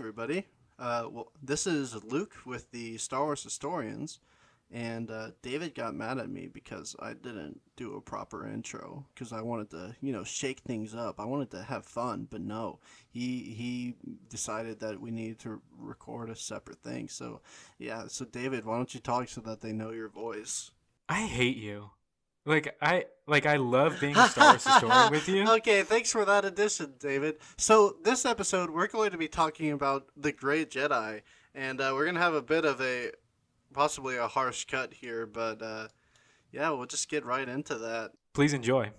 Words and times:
everybody. 0.00 0.46
Uh, 0.78 1.06
well, 1.10 1.30
this 1.42 1.66
is 1.66 2.02
Luke 2.04 2.34
with 2.46 2.70
the 2.70 2.96
Star 2.96 3.22
Wars 3.24 3.42
Historians, 3.42 4.18
and 4.72 5.10
uh, 5.10 5.32
David 5.42 5.74
got 5.74 5.94
mad 5.94 6.16
at 6.16 6.30
me 6.30 6.48
because 6.50 6.96
I 7.00 7.12
didn't 7.12 7.60
do 7.76 7.96
a 7.96 8.00
proper 8.00 8.48
intro 8.48 9.04
because 9.12 9.30
I 9.30 9.42
wanted 9.42 9.68
to, 9.72 9.94
you 10.00 10.14
know, 10.14 10.24
shake 10.24 10.60
things 10.60 10.94
up. 10.94 11.20
I 11.20 11.26
wanted 11.26 11.50
to 11.50 11.62
have 11.64 11.84
fun, 11.84 12.28
but 12.30 12.40
no, 12.40 12.78
he 13.10 13.54
he 13.54 13.94
decided 14.30 14.80
that 14.80 14.98
we 14.98 15.10
needed 15.10 15.38
to 15.40 15.60
record 15.78 16.30
a 16.30 16.34
separate 16.34 16.82
thing. 16.82 17.08
So, 17.08 17.42
yeah. 17.78 18.04
So, 18.08 18.24
David, 18.24 18.64
why 18.64 18.76
don't 18.76 18.94
you 18.94 19.00
talk 19.00 19.28
so 19.28 19.42
that 19.42 19.60
they 19.60 19.72
know 19.72 19.90
your 19.90 20.08
voice? 20.08 20.70
I 21.10 21.26
hate 21.26 21.58
you. 21.58 21.90
Like 22.50 22.76
I 22.82 23.04
like 23.28 23.46
I 23.46 23.58
love 23.58 24.00
being 24.00 24.16
a 24.16 24.26
Star 24.26 24.48
Wars 24.48 24.64
historian 24.64 25.12
with 25.12 25.28
you. 25.28 25.48
Okay, 25.48 25.84
thanks 25.84 26.10
for 26.10 26.24
that 26.24 26.44
addition, 26.44 26.94
David. 26.98 27.36
So 27.56 27.94
this 28.02 28.26
episode, 28.26 28.70
we're 28.70 28.88
going 28.88 29.12
to 29.12 29.18
be 29.18 29.28
talking 29.28 29.70
about 29.70 30.08
the 30.16 30.32
Gray 30.32 30.64
Jedi, 30.64 31.22
and 31.54 31.80
uh, 31.80 31.92
we're 31.94 32.06
gonna 32.06 32.18
have 32.18 32.34
a 32.34 32.42
bit 32.42 32.64
of 32.64 32.80
a 32.80 33.12
possibly 33.72 34.16
a 34.16 34.26
harsh 34.26 34.64
cut 34.64 34.94
here, 34.94 35.26
but 35.26 35.62
uh, 35.62 35.86
yeah, 36.50 36.70
we'll 36.70 36.86
just 36.86 37.08
get 37.08 37.24
right 37.24 37.48
into 37.48 37.76
that. 37.76 38.10
Please 38.32 38.52
enjoy. 38.52 38.90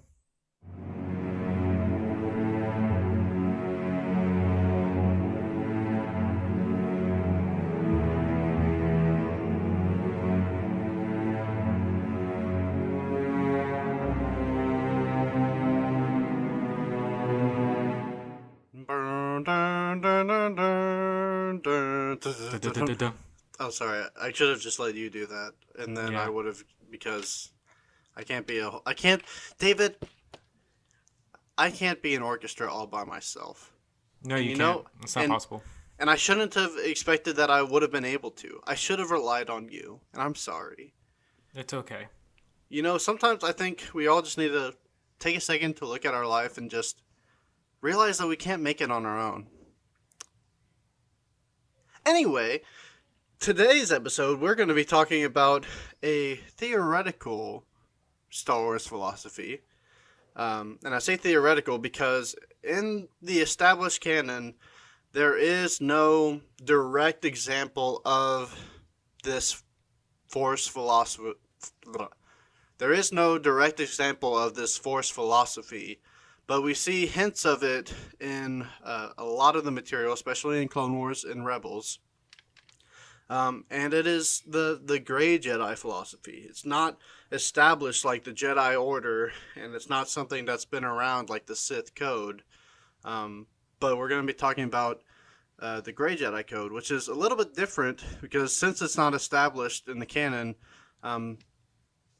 Oh, 23.71 23.73
sorry. 23.73 24.05
I 24.21 24.33
should 24.33 24.49
have 24.49 24.59
just 24.59 24.79
let 24.79 24.95
you 24.95 25.09
do 25.09 25.25
that, 25.27 25.53
and 25.79 25.95
then 25.95 26.11
Yeah. 26.11 26.25
I 26.25 26.29
would 26.29 26.45
have 26.45 26.61
because 26.89 27.51
I 28.17 28.23
can't 28.23 28.45
be 28.45 28.59
a. 28.59 28.69
I 28.85 28.93
can't, 28.93 29.23
David. 29.59 29.95
I 31.57 31.71
can't 31.71 32.01
be 32.01 32.13
an 32.15 32.21
orchestra 32.21 32.69
all 32.69 32.85
by 32.87 33.05
myself, 33.05 33.71
No, 34.23 34.35
you, 34.35 34.43
You 34.51 34.57
can't. 34.57 34.59
know, 34.59 34.85
it's 35.03 35.15
not 35.15 35.23
and- 35.25 35.31
possible. 35.33 35.63
and 35.99 36.09
I 36.09 36.15
shouldn't 36.15 36.53
have 36.55 36.73
expected 36.77 37.37
that 37.37 37.49
I 37.49 37.61
would 37.61 37.81
have 37.81 37.91
been 37.91 38.03
able 38.05 38.31
to. 38.31 38.59
I 38.65 38.75
should 38.75 38.99
have 38.99 39.09
relied 39.11 39.49
on 39.49 39.69
you, 39.69 40.01
and 40.11 40.21
I'm 40.21 40.35
sorry. 40.35 40.93
It's 41.53 41.73
okay. 41.73 42.07
You 42.67 42.81
know, 42.81 42.97
sometimes 42.97 43.41
I 43.43 43.51
think 43.53 43.87
we 43.93 44.05
all 44.07 44.21
just 44.21 44.37
need 44.37 44.49
to 44.49 44.75
take 45.19 45.37
a 45.37 45.41
second 45.41 45.77
to 45.77 45.85
look 45.85 46.03
at 46.05 46.13
our 46.13 46.25
life 46.25 46.57
and 46.57 46.69
just 46.69 47.03
realize 47.79 48.17
that 48.17 48.27
we 48.27 48.35
can't 48.35 48.61
make 48.61 48.81
it 48.81 48.91
on 48.91 49.05
our 49.05 49.17
own. 49.19 49.47
Anyway, 52.05 52.61
today's 53.41 53.91
episode, 53.91 54.39
we're 54.39 54.53
going 54.53 54.69
to 54.69 54.75
be 54.75 54.85
talking 54.85 55.23
about 55.23 55.65
a 56.03 56.35
theoretical 56.35 57.65
Star 58.29 58.61
Wars 58.61 58.85
philosophy. 58.85 59.61
Um, 60.35 60.77
and 60.85 60.93
I 60.93 60.99
say 60.99 61.17
theoretical 61.17 61.79
because 61.79 62.35
in 62.63 63.07
the 63.19 63.39
established 63.39 63.99
canon, 63.99 64.53
there 65.13 65.35
is 65.35 65.81
no 65.81 66.41
direct 66.63 67.25
example 67.25 68.03
of 68.05 68.55
this 69.23 69.63
Force 70.27 70.67
philosophy. 70.67 71.33
There 72.77 72.93
is 72.93 73.11
no 73.11 73.39
direct 73.39 73.79
example 73.79 74.37
of 74.37 74.53
this 74.53 74.77
Force 74.77 75.09
philosophy, 75.09 75.99
but 76.45 76.61
we 76.61 76.75
see 76.75 77.07
hints 77.07 77.43
of 77.45 77.63
it 77.63 77.91
in 78.19 78.67
uh, 78.83 79.09
a 79.17 79.25
lot 79.25 79.55
of 79.55 79.63
the 79.63 79.71
material, 79.71 80.13
especially 80.13 80.61
in 80.61 80.67
Clone 80.67 80.95
Wars 80.95 81.23
and 81.23 81.43
Rebels. 81.43 81.97
Um, 83.31 83.63
and 83.71 83.93
it 83.93 84.07
is 84.07 84.43
the 84.45 84.81
the 84.83 84.99
Gray 84.99 85.39
Jedi 85.39 85.77
philosophy. 85.77 86.43
It's 86.49 86.65
not 86.65 86.97
established 87.31 88.03
like 88.03 88.25
the 88.25 88.33
Jedi 88.33 88.77
Order, 88.79 89.31
and 89.55 89.73
it's 89.73 89.89
not 89.89 90.09
something 90.09 90.43
that's 90.43 90.65
been 90.65 90.83
around 90.83 91.29
like 91.29 91.45
the 91.45 91.55
Sith 91.55 91.95
Code. 91.95 92.43
Um, 93.05 93.47
but 93.79 93.97
we're 93.97 94.09
going 94.09 94.19
to 94.19 94.27
be 94.27 94.37
talking 94.37 94.65
about 94.65 95.01
uh, 95.61 95.79
the 95.79 95.93
Gray 95.93 96.17
Jedi 96.17 96.45
Code, 96.45 96.73
which 96.73 96.91
is 96.91 97.07
a 97.07 97.13
little 97.13 97.37
bit 97.37 97.55
different 97.55 98.03
because 98.19 98.53
since 98.53 98.81
it's 98.81 98.97
not 98.97 99.13
established 99.13 99.87
in 99.87 99.99
the 99.99 100.05
canon, 100.05 100.55
um, 101.01 101.37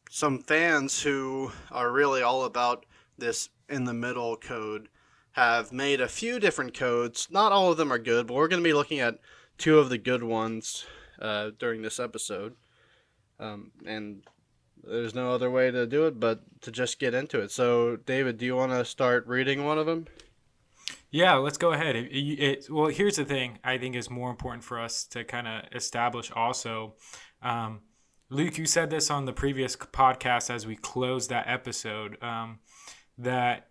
some 0.10 0.40
fans 0.40 1.02
who 1.02 1.52
are 1.72 1.92
really 1.92 2.22
all 2.22 2.46
about 2.46 2.86
this 3.18 3.50
in 3.68 3.84
the 3.84 3.94
middle 3.94 4.38
code 4.38 4.88
have 5.32 5.74
made 5.74 6.00
a 6.00 6.08
few 6.08 6.40
different 6.40 6.74
codes. 6.74 7.28
Not 7.30 7.52
all 7.52 7.70
of 7.70 7.78
them 7.78 7.92
are 7.92 8.00
good, 8.00 8.28
but 8.28 8.36
we're 8.36 8.48
going 8.48 8.64
to 8.64 8.70
be 8.70 8.74
looking 8.74 9.02
at 9.02 9.20
two 9.58 9.78
of 9.78 9.90
the 9.90 9.98
good 9.98 10.24
ones 10.24 10.86
uh, 11.22 11.52
during 11.60 11.82
this 11.82 12.00
episode. 12.00 12.56
Um, 13.40 13.72
and 13.86 14.24
there's 14.84 15.16
no 15.16 15.32
other 15.32 15.50
way 15.50 15.72
to 15.72 15.86
do 15.86 16.06
it 16.06 16.20
but 16.20 16.42
to 16.62 16.72
just 16.72 17.00
get 17.00 17.14
into 17.14 17.40
it. 17.40 17.52
So, 17.52 17.96
David, 17.96 18.38
do 18.38 18.46
you 18.46 18.56
want 18.56 18.72
to 18.72 18.84
start 18.86 19.28
reading 19.28 19.64
one 19.64 19.78
of 19.78 19.86
them? 19.86 20.08
Yeah, 21.10 21.34
let's 21.36 21.58
go 21.58 21.74
ahead. 21.74 21.96
It, 21.96 22.10
it, 22.10 22.68
well, 22.70 22.88
here's 22.88 23.18
the 23.18 23.26
thing. 23.26 23.60
I 23.64 23.78
think 23.78 23.96
is 23.96 24.10
more 24.10 24.30
important 24.30 24.64
for 24.64 24.80
us 24.80 25.04
to 25.08 25.24
kind 25.24 25.48
of 25.48 25.64
establish 25.74 26.32
also. 26.32 26.96
Um, 27.42 27.82
Luke, 28.30 28.58
you 28.58 28.66
said 28.66 28.90
this 28.90 29.12
on 29.12 29.26
the 29.26 29.34
previous 29.34 29.76
podcast 29.76 30.50
as 30.50 30.66
we 30.66 30.78
closed 30.78 31.30
that 31.30 31.48
episode 31.48 32.22
um, 32.24 32.60
that 33.18 33.71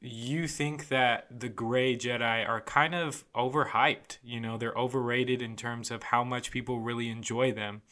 you 0.00 0.48
think 0.48 0.88
that 0.88 1.26
the 1.40 1.48
gray 1.48 1.96
Jedi 1.96 2.48
are 2.48 2.60
kind 2.60 2.94
of 2.94 3.24
overhyped. 3.34 4.18
You 4.22 4.40
know, 4.40 4.56
they're 4.56 4.74
overrated 4.74 5.42
in 5.42 5.56
terms 5.56 5.90
of 5.90 6.04
how 6.04 6.24
much 6.24 6.50
people 6.50 6.80
really 6.80 7.08
enjoy 7.08 7.52
them. 7.52 7.82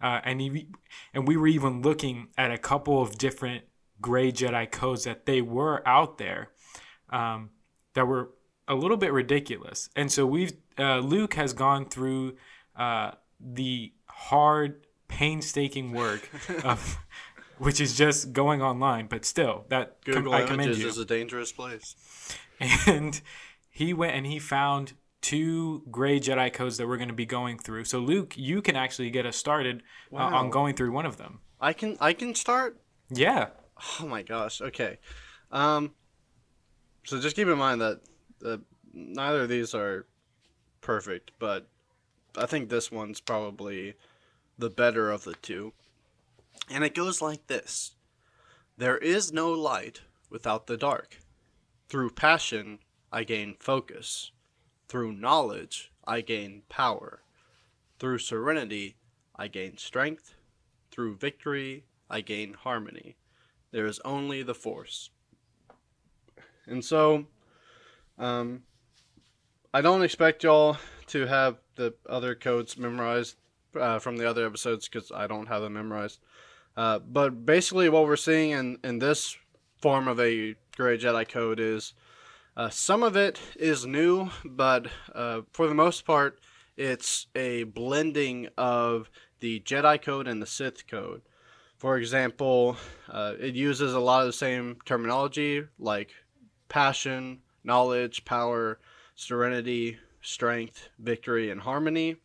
Uh, 0.00 0.20
and 0.24 0.40
ev- 0.40 0.66
and 1.12 1.26
we 1.26 1.36
were 1.36 1.48
even 1.48 1.82
looking 1.82 2.28
at 2.36 2.50
a 2.50 2.58
couple 2.58 3.02
of 3.02 3.18
different 3.18 3.64
gray 4.00 4.30
Jedi 4.30 4.70
codes 4.70 5.04
that 5.04 5.26
they 5.26 5.42
were 5.42 5.86
out 5.86 6.18
there. 6.18 6.50
Um, 7.10 7.50
that 7.94 8.06
were 8.06 8.30
a 8.68 8.74
little 8.74 8.96
bit 8.96 9.12
ridiculous. 9.12 9.88
And 9.96 10.12
so 10.12 10.26
we've 10.26 10.52
uh, 10.78 10.98
Luke 10.98 11.34
has 11.34 11.52
gone 11.52 11.86
through 11.86 12.36
uh, 12.76 13.12
the 13.40 13.92
hard, 14.06 14.86
painstaking 15.08 15.92
work 15.92 16.28
of 16.64 16.98
which 17.64 17.80
is 17.80 17.96
just 17.96 18.32
going 18.32 18.62
online, 18.62 19.06
but 19.06 19.24
still 19.24 19.64
that 19.68 19.98
com- 20.04 20.14
Google 20.14 20.34
I 20.34 20.42
commend 20.42 20.62
Images 20.62 20.82
you. 20.82 20.88
is 20.88 20.98
a 20.98 21.04
dangerous 21.04 21.52
place. 21.52 21.96
And 22.86 23.20
he 23.70 23.94
went 23.94 24.16
and 24.16 24.26
he 24.26 24.38
found 24.38 24.94
two 25.20 25.82
gray 25.90 26.18
Jedi 26.18 26.52
codes 26.52 26.76
that 26.78 26.88
we're 26.88 26.96
going 26.96 27.08
to 27.08 27.14
be 27.14 27.26
going 27.26 27.58
through. 27.58 27.84
So 27.84 27.98
Luke, 28.00 28.34
you 28.36 28.62
can 28.62 28.76
actually 28.76 29.10
get 29.10 29.26
us 29.26 29.36
started 29.36 29.82
uh, 30.12 30.16
on 30.16 30.50
going 30.50 30.74
through 30.74 30.92
one 30.92 31.06
of 31.06 31.16
them. 31.16 31.40
I 31.60 31.72
can 31.72 31.96
I 32.00 32.12
can 32.12 32.34
start 32.34 32.80
Yeah. 33.10 33.48
Oh 34.00 34.06
my 34.06 34.22
gosh. 34.22 34.60
Okay. 34.60 34.98
Um. 35.52 35.92
So 37.04 37.20
just 37.20 37.36
keep 37.36 37.48
in 37.48 37.58
mind 37.58 37.80
that 37.80 38.00
uh, 38.44 38.58
neither 38.92 39.42
of 39.42 39.48
these 39.48 39.74
are 39.74 40.06
perfect, 40.80 41.30
but 41.38 41.68
I 42.36 42.46
think 42.46 42.68
this 42.68 42.92
one's 42.92 43.20
probably 43.20 43.94
the 44.58 44.70
better 44.70 45.10
of 45.10 45.24
the 45.24 45.34
two. 45.34 45.72
And 46.70 46.84
it 46.84 46.94
goes 46.94 47.22
like 47.22 47.46
this: 47.46 47.92
There 48.76 48.98
is 48.98 49.32
no 49.32 49.50
light 49.50 50.02
without 50.30 50.66
the 50.66 50.76
dark. 50.76 51.18
Through 51.88 52.10
passion, 52.10 52.80
I 53.10 53.24
gain 53.24 53.56
focus. 53.58 54.32
Through 54.88 55.12
knowledge, 55.12 55.92
I 56.06 56.20
gain 56.20 56.62
power. 56.68 57.22
Through 57.98 58.18
serenity, 58.18 58.96
I 59.34 59.48
gain 59.48 59.76
strength. 59.76 60.34
Through 60.90 61.16
victory, 61.16 61.84
I 62.10 62.20
gain 62.20 62.54
harmony. 62.54 63.16
There 63.70 63.86
is 63.86 64.00
only 64.04 64.42
the 64.42 64.54
force. 64.54 65.10
And 66.66 66.84
so, 66.84 67.26
um, 68.18 68.62
I 69.72 69.80
don't 69.80 70.02
expect 70.02 70.44
y'all 70.44 70.76
to 71.08 71.26
have 71.26 71.58
the 71.76 71.94
other 72.08 72.34
codes 72.34 72.76
memorized 72.76 73.36
uh, 73.78 73.98
from 73.98 74.16
the 74.16 74.28
other 74.28 74.46
episodes 74.46 74.88
because 74.88 75.12
I 75.12 75.26
don't 75.26 75.46
have 75.46 75.62
them 75.62 75.74
memorized. 75.74 76.20
Uh, 76.78 77.00
but 77.00 77.44
basically, 77.44 77.88
what 77.88 78.04
we're 78.04 78.14
seeing 78.14 78.52
in, 78.52 78.78
in 78.84 79.00
this 79.00 79.36
form 79.82 80.06
of 80.06 80.20
a 80.20 80.54
Gray 80.76 80.96
Jedi 80.96 81.28
code 81.28 81.58
is 81.58 81.92
uh, 82.56 82.68
some 82.68 83.02
of 83.02 83.16
it 83.16 83.40
is 83.56 83.84
new, 83.84 84.30
but 84.44 84.86
uh, 85.12 85.40
for 85.52 85.66
the 85.66 85.74
most 85.74 86.06
part, 86.06 86.38
it's 86.76 87.26
a 87.34 87.64
blending 87.64 88.48
of 88.56 89.10
the 89.40 89.58
Jedi 89.58 90.00
code 90.00 90.28
and 90.28 90.40
the 90.40 90.46
Sith 90.46 90.86
code. 90.86 91.22
For 91.78 91.96
example, 91.96 92.76
uh, 93.10 93.34
it 93.40 93.56
uses 93.56 93.92
a 93.92 93.98
lot 93.98 94.20
of 94.20 94.28
the 94.28 94.32
same 94.32 94.76
terminology 94.84 95.64
like 95.80 96.10
passion, 96.68 97.40
knowledge, 97.64 98.24
power, 98.24 98.78
serenity, 99.16 99.98
strength, 100.22 100.90
victory, 101.00 101.50
and 101.50 101.60
harmony. 101.60 102.18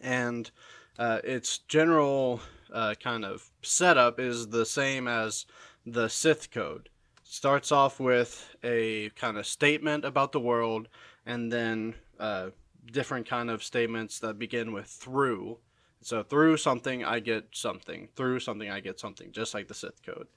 And 0.00 0.50
uh, 0.98 1.20
its 1.22 1.58
general 1.58 2.40
uh, 2.76 2.94
kind 2.94 3.24
of 3.24 3.50
setup 3.62 4.20
is 4.20 4.48
the 4.48 4.66
same 4.66 5.08
as 5.08 5.46
the 5.86 6.08
Sith 6.08 6.50
code. 6.50 6.90
Starts 7.24 7.72
off 7.72 7.98
with 7.98 8.54
a 8.62 9.08
kind 9.16 9.38
of 9.38 9.46
statement 9.46 10.04
about 10.04 10.32
the 10.32 10.40
world 10.40 10.88
and 11.24 11.50
then 11.50 11.94
uh, 12.20 12.50
different 12.92 13.26
kind 13.26 13.50
of 13.50 13.64
statements 13.64 14.18
that 14.18 14.38
begin 14.38 14.72
with 14.72 14.86
through. 14.86 15.58
So 16.02 16.22
through 16.22 16.58
something, 16.58 17.02
I 17.02 17.18
get 17.20 17.46
something. 17.52 18.08
Through 18.14 18.40
something, 18.40 18.70
I 18.70 18.80
get 18.80 19.00
something, 19.00 19.32
just 19.32 19.54
like 19.54 19.68
the 19.68 19.74
Sith 19.74 20.02
code. 20.04 20.28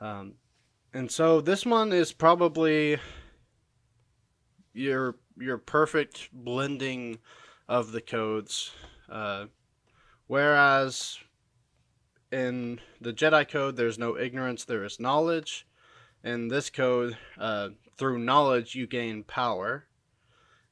Um, 0.00 0.34
and 0.94 1.10
so 1.10 1.42
this 1.42 1.66
one 1.66 1.92
is 1.92 2.10
probably 2.10 2.98
your 4.72 5.16
your 5.38 5.58
perfect 5.58 6.30
blending 6.32 7.18
of 7.68 7.92
the 7.92 8.00
codes. 8.00 8.72
Uh, 9.10 9.46
whereas 10.26 11.18
in 12.32 12.80
the 13.00 13.12
Jedi 13.12 13.48
code, 13.48 13.76
there's 13.76 13.98
no 13.98 14.16
ignorance, 14.16 14.64
there 14.64 14.84
is 14.84 15.00
knowledge. 15.00 15.66
In 16.22 16.48
this 16.48 16.70
code, 16.70 17.16
uh, 17.38 17.70
through 17.96 18.18
knowledge, 18.18 18.74
you 18.74 18.86
gain 18.86 19.24
power. 19.24 19.86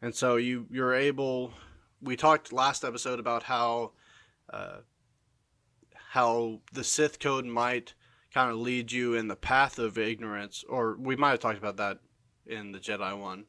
And 0.01 0.15
so 0.15 0.37
you, 0.37 0.67
you're 0.71 0.95
able. 0.95 1.53
We 2.01 2.17
talked 2.17 2.53
last 2.53 2.85
episode 2.85 3.19
about 3.19 3.45
how 3.45 3.93
uh, 4.53 4.79
how 6.11 6.61
the 6.73 6.85
Sith 6.85 7.19
code 7.19 7.45
might 7.45 7.95
kind 8.33 8.51
of 8.51 8.57
lead 8.59 8.93
you 8.93 9.15
in 9.15 9.29
the 9.29 9.37
path 9.37 9.79
of 9.79 9.99
ignorance, 9.99 10.65
or 10.69 10.97
we 10.99 11.17
might 11.17 11.31
have 11.31 11.41
talked 11.41 11.59
about 11.59 11.77
that 11.77 11.99
in 12.47 12.73
the 12.73 12.79
Jedi 12.79 13.19
one. 13.19 13.45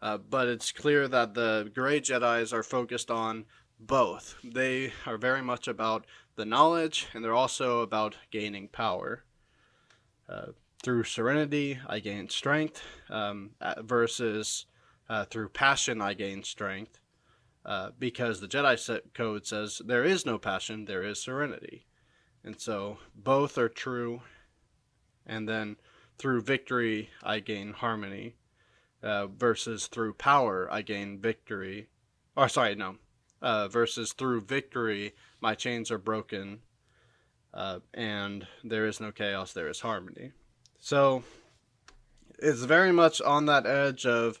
Uh, 0.00 0.18
but 0.18 0.48
it's 0.48 0.72
clear 0.72 1.06
that 1.08 1.34
the 1.34 1.70
Gray 1.74 2.00
Jedi's 2.00 2.52
are 2.52 2.62
focused 2.62 3.10
on 3.10 3.44
both. 3.78 4.36
They 4.42 4.92
are 5.06 5.16
very 5.16 5.42
much 5.42 5.68
about 5.68 6.06
the 6.36 6.44
knowledge, 6.44 7.08
and 7.12 7.24
they're 7.24 7.34
also 7.34 7.80
about 7.80 8.16
gaining 8.30 8.68
power. 8.68 9.24
Uh, 10.28 10.52
through 10.82 11.04
serenity, 11.04 11.78
I 11.86 12.00
gain 12.00 12.28
strength, 12.28 12.82
um, 13.10 13.50
versus 13.78 14.66
uh, 15.08 15.24
through 15.26 15.50
passion, 15.50 16.00
I 16.00 16.14
gain 16.14 16.42
strength. 16.42 16.98
Uh, 17.64 17.90
because 17.96 18.40
the 18.40 18.48
Jedi 18.48 19.00
code 19.14 19.46
says 19.46 19.80
there 19.84 20.02
is 20.04 20.26
no 20.26 20.36
passion, 20.36 20.86
there 20.86 21.04
is 21.04 21.22
serenity. 21.22 21.86
And 22.42 22.60
so 22.60 22.98
both 23.14 23.56
are 23.56 23.68
true. 23.68 24.22
And 25.24 25.48
then 25.48 25.76
through 26.18 26.42
victory, 26.42 27.10
I 27.22 27.38
gain 27.38 27.72
harmony. 27.72 28.34
Uh, 29.02 29.26
versus 29.26 29.88
through 29.88 30.14
power, 30.14 30.68
I 30.70 30.82
gain 30.82 31.18
victory. 31.18 31.88
Or, 32.36 32.48
sorry, 32.48 32.74
no. 32.76 32.96
Uh, 33.42 33.66
versus 33.66 34.12
through 34.12 34.40
victory, 34.40 35.14
my 35.40 35.52
chains 35.52 35.90
are 35.90 35.98
broken. 35.98 36.60
Uh, 37.52 37.80
and 37.92 38.46
there 38.62 38.86
is 38.86 39.00
no 39.00 39.10
chaos, 39.10 39.52
there 39.52 39.68
is 39.68 39.80
harmony. 39.80 40.30
So 40.78 41.24
it's 42.38 42.62
very 42.62 42.92
much 42.92 43.20
on 43.20 43.46
that 43.46 43.66
edge 43.66 44.06
of 44.06 44.40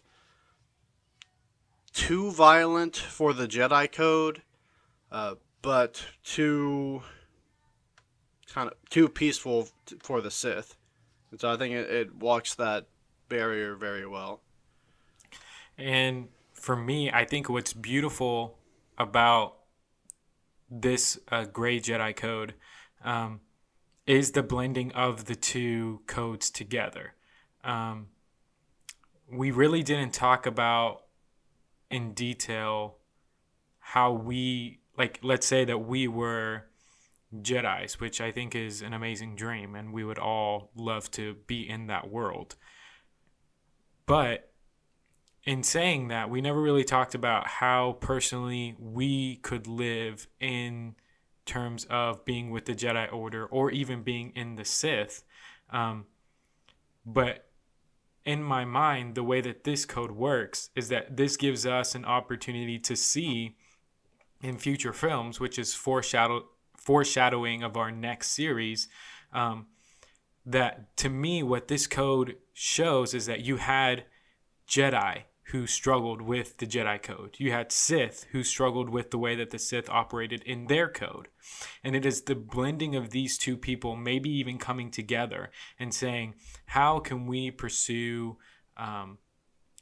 too 1.92 2.30
violent 2.30 2.96
for 2.96 3.32
the 3.32 3.48
Jedi 3.48 3.90
Code, 3.90 4.42
uh, 5.10 5.34
but 5.62 6.04
too 6.24 7.02
kind 8.52 8.68
of 8.68 8.74
too 8.88 9.08
peaceful 9.08 9.68
for 10.00 10.20
the 10.20 10.30
Sith. 10.30 10.76
And 11.30 11.40
so 11.40 11.50
I 11.50 11.56
think 11.56 11.74
it, 11.74 11.90
it 11.90 12.14
walks 12.14 12.54
that 12.54 12.86
barrier 13.28 13.74
very 13.74 14.06
well. 14.06 14.40
And 15.76 16.28
for 16.52 16.76
me, 16.76 17.10
I 17.10 17.24
think 17.24 17.48
what's 17.48 17.72
beautiful 17.72 18.58
about 18.98 19.58
this 20.70 21.18
uh, 21.28 21.44
gray 21.44 21.80
Jedi 21.80 22.14
code 22.16 22.54
um, 23.04 23.40
is 24.06 24.32
the 24.32 24.42
blending 24.42 24.92
of 24.92 25.26
the 25.26 25.34
two 25.34 26.00
codes 26.06 26.50
together. 26.50 27.14
Um, 27.64 28.08
we 29.30 29.50
really 29.50 29.82
didn't 29.82 30.12
talk 30.12 30.46
about 30.46 31.04
in 31.90 32.12
detail 32.14 32.96
how 33.78 34.12
we, 34.12 34.80
like, 34.96 35.20
let's 35.22 35.46
say 35.46 35.64
that 35.64 35.78
we 35.78 36.08
were 36.08 36.64
Jedi's, 37.34 38.00
which 38.00 38.20
I 38.20 38.30
think 38.30 38.54
is 38.54 38.82
an 38.82 38.92
amazing 38.92 39.36
dream, 39.36 39.74
and 39.74 39.92
we 39.92 40.04
would 40.04 40.18
all 40.18 40.70
love 40.74 41.10
to 41.12 41.36
be 41.46 41.68
in 41.68 41.86
that 41.86 42.10
world. 42.10 42.56
But 44.06 44.51
in 45.44 45.62
saying 45.62 46.08
that, 46.08 46.30
we 46.30 46.40
never 46.40 46.60
really 46.60 46.84
talked 46.84 47.14
about 47.14 47.46
how 47.46 47.96
personally 48.00 48.76
we 48.78 49.36
could 49.36 49.66
live 49.66 50.28
in 50.40 50.94
terms 51.46 51.84
of 51.90 52.24
being 52.24 52.50
with 52.50 52.66
the 52.66 52.74
Jedi 52.74 53.12
Order 53.12 53.46
or 53.46 53.70
even 53.70 54.02
being 54.02 54.32
in 54.36 54.54
the 54.54 54.64
Sith. 54.64 55.24
Um, 55.70 56.06
but 57.04 57.48
in 58.24 58.42
my 58.42 58.64
mind, 58.64 59.16
the 59.16 59.24
way 59.24 59.40
that 59.40 59.64
this 59.64 59.84
code 59.84 60.12
works 60.12 60.70
is 60.76 60.88
that 60.88 61.16
this 61.16 61.36
gives 61.36 61.66
us 61.66 61.96
an 61.96 62.04
opportunity 62.04 62.78
to 62.78 62.94
see 62.94 63.56
in 64.42 64.58
future 64.58 64.92
films, 64.92 65.40
which 65.40 65.58
is 65.58 65.74
foreshadow 65.74 66.46
foreshadowing 66.76 67.62
of 67.62 67.76
our 67.76 67.90
next 67.90 68.30
series. 68.30 68.88
Um, 69.32 69.66
that 70.44 70.96
to 70.98 71.08
me, 71.08 71.42
what 71.42 71.68
this 71.68 71.86
code 71.86 72.36
shows 72.52 73.14
is 73.14 73.26
that 73.26 73.40
you 73.40 73.56
had 73.56 74.04
Jedi 74.68 75.22
who 75.46 75.66
struggled 75.66 76.22
with 76.22 76.58
the 76.58 76.66
Jedi 76.66 77.02
code. 77.02 77.36
You 77.38 77.50
had 77.50 77.72
Sith 77.72 78.26
who 78.32 78.44
struggled 78.44 78.88
with 78.88 79.10
the 79.10 79.18
way 79.18 79.34
that 79.34 79.50
the 79.50 79.58
Sith 79.58 79.90
operated 79.90 80.42
in 80.44 80.66
their 80.66 80.88
code. 80.88 81.28
And 81.82 81.96
it 81.96 82.06
is 82.06 82.22
the 82.22 82.34
blending 82.34 82.94
of 82.94 83.10
these 83.10 83.36
two 83.36 83.56
people, 83.56 83.96
maybe 83.96 84.30
even 84.30 84.58
coming 84.58 84.90
together 84.90 85.50
and 85.78 85.92
saying, 85.92 86.34
how 86.66 87.00
can 87.00 87.26
we 87.26 87.50
pursue 87.50 88.36
um, 88.76 89.18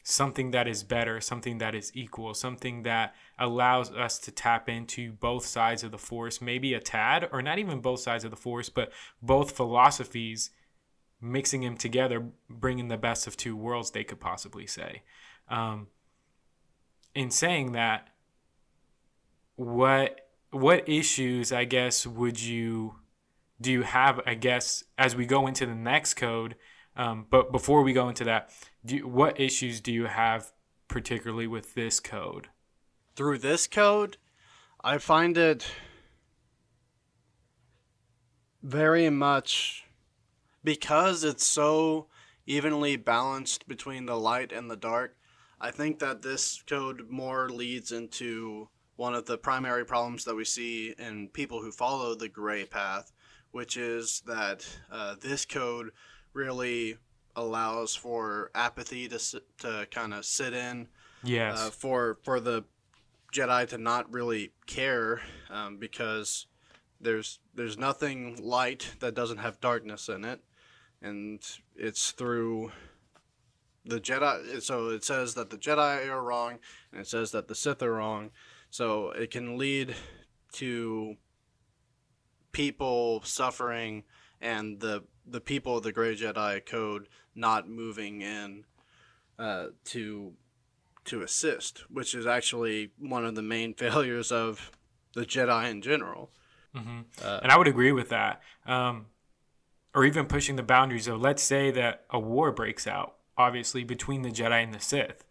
something 0.02 0.50
that 0.52 0.66
is 0.66 0.82
better, 0.82 1.20
something 1.20 1.58
that 1.58 1.74
is 1.74 1.92
equal, 1.94 2.34
something 2.34 2.82
that 2.82 3.14
allows 3.38 3.92
us 3.92 4.18
to 4.20 4.30
tap 4.30 4.68
into 4.68 5.12
both 5.12 5.44
sides 5.44 5.84
of 5.84 5.90
the 5.92 5.98
force, 5.98 6.40
maybe 6.40 6.74
a 6.74 6.80
tad, 6.80 7.28
or 7.32 7.42
not 7.42 7.58
even 7.58 7.80
both 7.80 8.00
sides 8.00 8.24
of 8.24 8.30
the 8.30 8.36
force, 8.36 8.68
but 8.68 8.92
both 9.22 9.52
philosophies, 9.52 10.50
mixing 11.20 11.60
them 11.60 11.76
together, 11.76 12.30
bringing 12.48 12.88
the 12.88 12.96
best 12.96 13.26
of 13.26 13.36
two 13.36 13.54
worlds, 13.56 13.90
they 13.90 14.04
could 14.04 14.20
possibly 14.20 14.66
say. 14.66 15.02
Um, 15.50 15.88
in 17.14 17.30
saying 17.30 17.72
that, 17.72 18.08
what 19.56 20.28
what 20.52 20.88
issues 20.88 21.52
I 21.52 21.64
guess 21.64 22.06
would 22.06 22.40
you 22.40 22.94
do 23.60 23.70
you 23.70 23.82
have? 23.82 24.20
I 24.24 24.34
guess 24.34 24.84
as 24.96 25.14
we 25.14 25.26
go 25.26 25.46
into 25.46 25.66
the 25.66 25.74
next 25.74 26.14
code, 26.14 26.56
um, 26.96 27.26
but 27.28 27.52
before 27.52 27.82
we 27.82 27.92
go 27.92 28.08
into 28.08 28.24
that, 28.24 28.50
do 28.84 29.06
what 29.06 29.38
issues 29.38 29.80
do 29.80 29.92
you 29.92 30.06
have 30.06 30.52
particularly 30.88 31.46
with 31.46 31.74
this 31.74 32.00
code? 32.00 32.48
Through 33.16 33.38
this 33.38 33.66
code, 33.66 34.16
I 34.82 34.98
find 34.98 35.36
it 35.36 35.66
very 38.62 39.10
much 39.10 39.86
because 40.62 41.24
it's 41.24 41.46
so 41.46 42.06
evenly 42.46 42.96
balanced 42.96 43.68
between 43.68 44.06
the 44.06 44.18
light 44.18 44.52
and 44.52 44.70
the 44.70 44.76
dark 44.76 45.16
I 45.60 45.70
think 45.70 45.98
that 45.98 46.22
this 46.22 46.62
code 46.66 47.10
more 47.10 47.48
leads 47.48 47.92
into 47.92 48.68
one 48.96 49.14
of 49.14 49.26
the 49.26 49.38
primary 49.38 49.84
problems 49.84 50.24
that 50.24 50.34
we 50.34 50.44
see 50.44 50.94
in 50.98 51.28
people 51.28 51.60
who 51.60 51.72
follow 51.72 52.14
the 52.14 52.28
gray 52.28 52.64
path, 52.64 53.12
which 53.50 53.76
is 53.76 54.22
that 54.26 54.66
uh, 54.90 55.16
this 55.20 55.44
code 55.44 55.90
really 56.32 56.96
allows 57.36 57.94
for 57.94 58.50
apathy 58.54 59.08
to 59.08 59.18
to 59.58 59.86
kind 59.90 60.14
of 60.14 60.24
sit 60.24 60.52
in. 60.52 60.88
Yes. 61.22 61.58
Uh, 61.58 61.70
for 61.70 62.18
for 62.22 62.40
the 62.40 62.64
Jedi 63.32 63.68
to 63.68 63.78
not 63.78 64.12
really 64.12 64.52
care 64.66 65.20
um, 65.50 65.76
because 65.76 66.46
there's 67.00 67.38
there's 67.54 67.78
nothing 67.78 68.38
light 68.42 68.94
that 69.00 69.14
doesn't 69.14 69.38
have 69.38 69.60
darkness 69.60 70.08
in 70.08 70.24
it, 70.24 70.40
and 71.02 71.40
it's 71.76 72.10
through 72.10 72.72
the 73.84 74.00
Jedi. 74.00 74.62
So 74.62 74.88
it 74.88 75.04
says 75.04 75.34
that 75.34 75.50
the 75.50 75.58
Jedi 75.58 76.08
are 76.08 76.22
wrong, 76.22 76.58
and 76.92 77.00
it 77.00 77.06
says 77.06 77.30
that 77.32 77.48
the 77.48 77.54
Sith 77.54 77.82
are 77.82 77.92
wrong. 77.92 78.30
So 78.70 79.10
it 79.10 79.30
can 79.30 79.58
lead 79.58 79.94
to 80.52 81.16
people 82.52 83.22
suffering 83.24 84.04
and 84.40 84.80
the 84.80 85.04
the 85.26 85.40
people 85.40 85.76
of 85.76 85.82
the 85.82 85.92
Gray 85.92 86.16
Jedi 86.16 86.64
Code 86.64 87.08
not 87.34 87.68
moving 87.68 88.22
in 88.22 88.64
uh, 89.38 89.66
to 89.86 90.32
to 91.06 91.22
assist, 91.22 91.84
which 91.90 92.14
is 92.14 92.26
actually 92.26 92.90
one 92.98 93.24
of 93.24 93.34
the 93.34 93.42
main 93.42 93.74
failures 93.74 94.30
of 94.32 94.70
the 95.14 95.24
Jedi 95.24 95.70
in 95.70 95.82
general. 95.82 96.30
Mm-hmm. 96.74 97.00
Uh, 97.22 97.40
and 97.42 97.50
I 97.50 97.58
would 97.58 97.66
agree 97.66 97.92
with 97.92 98.10
that. 98.10 98.40
Um, 98.64 99.06
or 99.92 100.04
even 100.04 100.26
pushing 100.26 100.54
the 100.54 100.62
boundaries 100.62 101.08
of, 101.08 101.20
let's 101.20 101.42
say 101.42 101.72
that 101.72 102.04
a 102.10 102.18
war 102.18 102.52
breaks 102.52 102.86
out 102.86 103.16
obviously, 103.36 103.84
between 103.84 104.22
the 104.22 104.30
Jedi 104.30 104.62
and 104.62 104.74
the 104.74 104.80
Sith. 104.80 105.24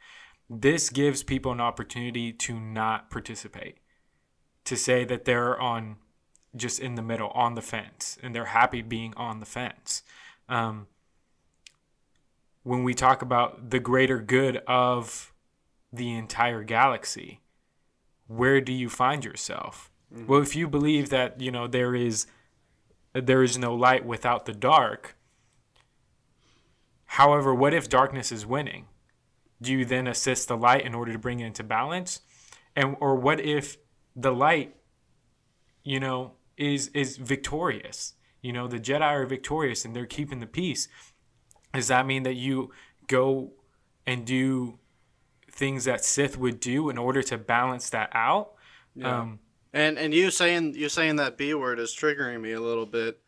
This 0.49 0.89
gives 0.89 1.21
people 1.21 1.51
an 1.51 1.61
opportunity 1.61 2.33
to 2.33 2.59
not 2.59 3.11
participate, 3.11 3.77
to 4.65 4.75
say 4.75 5.05
that 5.05 5.25
they're 5.25 5.59
on 5.59 5.97
just 6.55 6.79
in 6.79 6.95
the 6.95 7.03
middle, 7.03 7.29
on 7.29 7.53
the 7.53 7.61
fence, 7.61 8.17
and 8.23 8.33
they're 8.33 8.45
happy 8.45 8.81
being 8.81 9.13
on 9.15 9.39
the 9.39 9.45
fence. 9.45 10.01
Um, 10.47 10.87
when 12.63 12.83
we 12.83 12.93
talk 12.93 13.21
about 13.21 13.69
the 13.69 13.79
greater 13.79 14.19
good 14.19 14.57
of 14.67 15.33
the 15.93 16.11
entire 16.15 16.63
galaxy, 16.63 17.41
where 18.27 18.61
do 18.61 18.73
you 18.73 18.89
find 18.89 19.23
yourself? 19.23 19.91
Mm-hmm. 20.13 20.27
Well, 20.27 20.41
if 20.41 20.55
you 20.55 20.67
believe 20.67 21.09
that, 21.09 21.39
you 21.39 21.51
know, 21.51 21.67
there 21.67 21.95
is 21.95 22.27
there 23.13 23.43
is 23.43 23.57
no 23.57 23.73
light 23.73 24.05
without 24.05 24.45
the 24.45 24.53
dark, 24.53 25.15
however, 27.09 27.53
what 27.53 27.73
if 27.73 27.89
darkness 27.89 28.31
is 28.31 28.45
winning? 28.45 28.85
Do 29.61 29.73
you 29.73 29.83
then 29.83 30.07
assist 30.07 30.47
the 30.47 30.55
light 30.55 30.85
in 30.85 30.93
order 30.93 31.11
to 31.11 31.19
bring 31.19 31.39
it 31.39 31.47
into 31.47 31.63
balance? 31.63 32.21
And 32.75 32.95
or 32.99 33.15
what 33.15 33.39
if 33.39 33.77
the 34.15 34.31
light, 34.31 34.75
you 35.83 35.99
know, 35.99 36.33
is 36.55 36.89
is 36.89 37.17
victorious? 37.17 38.13
You 38.41 38.53
know, 38.53 38.67
the 38.67 38.79
Jedi 38.79 39.01
are 39.01 39.25
victorious 39.25 39.83
and 39.83 39.95
they're 39.95 40.05
keeping 40.05 40.39
the 40.39 40.47
peace. 40.47 40.87
Does 41.73 41.87
that 41.87 42.05
mean 42.05 42.23
that 42.23 42.35
you 42.35 42.71
go 43.07 43.51
and 44.05 44.25
do 44.25 44.79
things 45.51 45.85
that 45.85 46.05
Sith 46.05 46.37
would 46.37 46.59
do 46.59 46.89
in 46.89 46.97
order 46.97 47.21
to 47.23 47.37
balance 47.37 47.89
that 47.89 48.11
out? 48.13 48.53
Yeah. 48.95 49.19
Um, 49.19 49.39
and 49.73 49.97
and 49.97 50.13
you 50.13 50.31
saying 50.31 50.75
you 50.75 50.89
saying 50.89 51.17
that 51.17 51.37
B 51.37 51.53
word 51.53 51.79
is 51.79 51.93
triggering 51.93 52.39
me 52.39 52.53
a 52.53 52.61
little 52.61 52.85
bit 52.85 53.19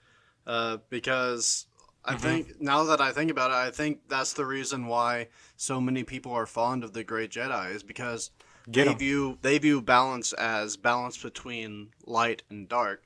uh, 0.45 0.77
because 0.89 1.65
I 2.03 2.13
mm-hmm. 2.13 2.21
think 2.21 2.61
now 2.61 2.83
that 2.85 2.99
I 2.99 3.11
think 3.11 3.29
about 3.29 3.51
it, 3.51 3.55
I 3.55 3.71
think 3.71 3.99
that's 4.07 4.33
the 4.33 4.45
reason 4.45 4.87
why 4.87 5.27
so 5.55 5.79
many 5.79 6.03
people 6.03 6.31
are 6.31 6.45
fond 6.45 6.83
of 6.83 6.93
the 6.93 7.03
Gray 7.03 7.27
Jedi 7.27 7.75
is 7.75 7.83
because 7.83 8.31
Get 8.69 8.85
they 8.85 8.91
em. 8.91 8.97
view 8.97 9.37
they 9.41 9.57
view 9.57 9.81
balance 9.81 10.33
as 10.33 10.77
balance 10.77 11.17
between 11.21 11.89
light 12.05 12.43
and 12.49 12.67
dark, 12.67 13.03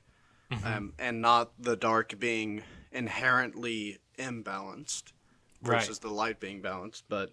mm-hmm. 0.50 0.66
um, 0.66 0.92
and 0.98 1.20
not 1.20 1.52
the 1.58 1.76
dark 1.76 2.18
being 2.18 2.62
inherently 2.92 3.98
imbalanced 4.18 5.12
versus 5.62 5.96
right. 5.96 6.00
the 6.00 6.14
light 6.14 6.40
being 6.40 6.62
balanced. 6.62 7.04
But 7.08 7.32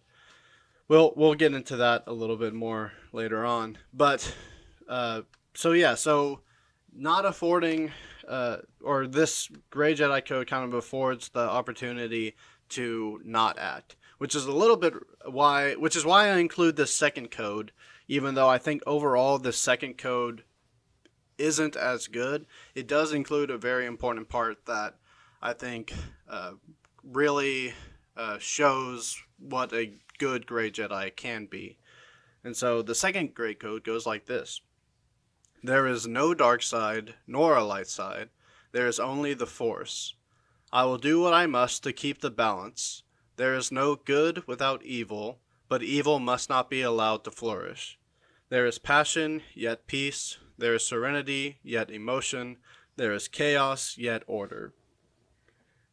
we'll 0.88 1.14
we'll 1.16 1.36
get 1.36 1.54
into 1.54 1.78
that 1.78 2.04
a 2.08 2.14
little 2.14 2.38
bit 2.38 2.54
more 2.54 2.92
later 3.14 3.46
on. 3.46 3.78
But 3.94 4.36
uh, 4.90 5.22
so 5.54 5.72
yeah, 5.72 5.96
so 5.96 6.42
not 6.94 7.26
affording 7.26 7.92
uh, 8.28 8.58
or 8.82 9.08
this 9.08 9.50
Gray 9.70 9.96
Jedi 9.96 10.26
Code 10.26 10.48
kind 10.48 10.66
of 10.66 10.74
affords 10.74 11.30
the 11.30 11.40
opportunity 11.40 12.36
to 12.70 13.22
not 13.24 13.60
act, 13.60 13.96
which 14.18 14.36
is 14.36 14.46
a 14.46 14.52
little 14.52 14.78
bit 14.78 14.94
why, 15.26 15.74
which 15.74 15.96
is 15.96 16.06
why 16.06 16.30
I 16.30 16.38
include 16.38 16.76
this 16.76 16.94
second 16.94 17.32
code, 17.32 17.72
even 18.08 18.36
though 18.36 18.50
I 18.50 18.58
think 18.58 18.82
overall 18.86 19.38
the 19.38 19.54
second 19.54 19.98
code 19.98 20.44
isn't 21.38 21.76
as 21.76 22.08
good. 22.08 22.46
It 22.76 22.88
does 22.88 23.14
include 23.14 23.50
a 23.50 23.58
very 23.58 23.86
important 23.86 24.30
part 24.30 24.66
that 24.66 24.96
I 25.42 25.54
think 25.54 25.94
uh, 26.30 26.54
really 27.04 27.74
uh, 28.16 28.38
shows 28.40 29.22
what 29.40 29.74
a 29.74 29.94
good 30.18 30.46
Gray 30.46 30.72
Jedi 30.72 31.16
can 31.16 31.46
be. 31.46 31.78
And 32.44 32.56
so 32.56 32.82
the 32.82 32.96
second 32.96 33.34
Gray 33.34 33.54
Code 33.54 33.84
goes 33.84 34.06
like 34.06 34.26
this 34.26 34.62
There 35.64 35.88
is 35.88 36.06
no 36.06 36.34
dark 36.34 36.62
side 36.62 37.14
nor 37.26 37.56
a 37.56 37.64
light 37.64 37.88
side, 37.88 38.30
there 38.74 38.88
is 38.88 39.00
only 39.00 39.34
the 39.34 39.46
Force. 39.46 40.16
I 40.74 40.84
will 40.84 40.98
do 40.98 41.22
what 41.22 41.34
I 41.34 41.46
must 41.46 41.84
to 41.84 41.94
keep 41.94 42.20
the 42.20 42.32
balance. 42.32 43.04
There 43.38 43.56
is 43.56 43.72
no 43.72 43.96
good 43.96 44.46
without 44.48 44.84
evil, 44.84 45.40
but 45.70 45.84
evil 45.84 46.20
must 46.20 46.50
not 46.50 46.70
be 46.70 46.82
allowed 46.82 47.24
to 47.24 47.32
flourish. 47.32 47.98
There 48.50 48.66
is 48.66 48.78
passion, 48.78 49.42
yet 49.56 49.88
peace. 49.88 50.38
There 50.58 50.74
is 50.74 50.86
serenity, 50.86 51.60
yet 51.64 51.90
emotion. 51.90 52.58
There 52.98 53.14
is 53.14 53.28
chaos, 53.28 53.96
yet 53.98 54.24
order. 54.28 54.74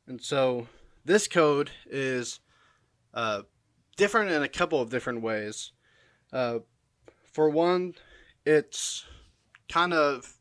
And 0.07 0.21
so 0.21 0.67
this 1.05 1.29
code 1.29 1.71
is 1.89 2.41
uh, 3.15 3.43
different 3.97 4.31
in 4.31 4.43
a 4.43 4.49
couple 4.49 4.81
of 4.81 4.91
different 4.91 5.23
ways. 5.23 5.73
Uh, 6.33 6.61
for 7.33 7.49
one, 7.49 7.95
it's 8.45 9.05
kind 9.71 9.95
of 9.95 10.37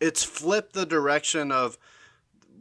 it's 0.00 0.24
flipped 0.24 0.72
the 0.72 0.86
direction 0.86 1.50
of 1.52 1.76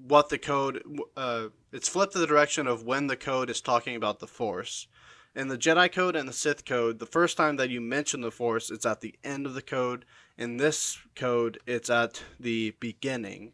what 0.05 0.29
the 0.29 0.37
code 0.37 0.83
uh, 1.15 1.47
it's 1.71 1.87
flipped 1.87 2.13
the 2.13 2.27
direction 2.27 2.67
of 2.67 2.83
when 2.83 3.07
the 3.07 3.15
code 3.15 3.49
is 3.49 3.61
talking 3.61 3.95
about 3.95 4.19
the 4.19 4.27
force. 4.27 4.87
In 5.35 5.47
the 5.47 5.57
jedi 5.57 5.91
code 5.91 6.15
and 6.15 6.27
the 6.27 6.33
sith 6.33 6.65
code 6.65 6.99
the 6.99 7.05
first 7.05 7.37
time 7.37 7.55
that 7.57 7.69
you 7.69 7.79
mention 7.81 8.21
the 8.21 8.31
force 8.31 8.69
it's 8.69 8.85
at 8.85 9.01
the 9.01 9.15
end 9.23 9.45
of 9.45 9.53
the 9.53 9.61
code. 9.61 10.05
In 10.37 10.57
this 10.57 10.97
code 11.15 11.59
it's 11.65 11.89
at 11.89 12.23
the 12.39 12.75
beginning. 12.79 13.53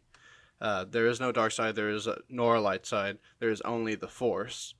Uh, 0.60 0.84
there 0.84 1.06
is 1.06 1.20
no 1.20 1.32
dark 1.32 1.52
side 1.52 1.74
there 1.74 1.90
is 1.90 2.06
a, 2.06 2.18
nor 2.28 2.56
a 2.56 2.60
light 2.60 2.86
side 2.86 3.18
there 3.38 3.50
is 3.50 3.60
only 3.62 3.94
the 3.94 4.08
force. 4.08 4.74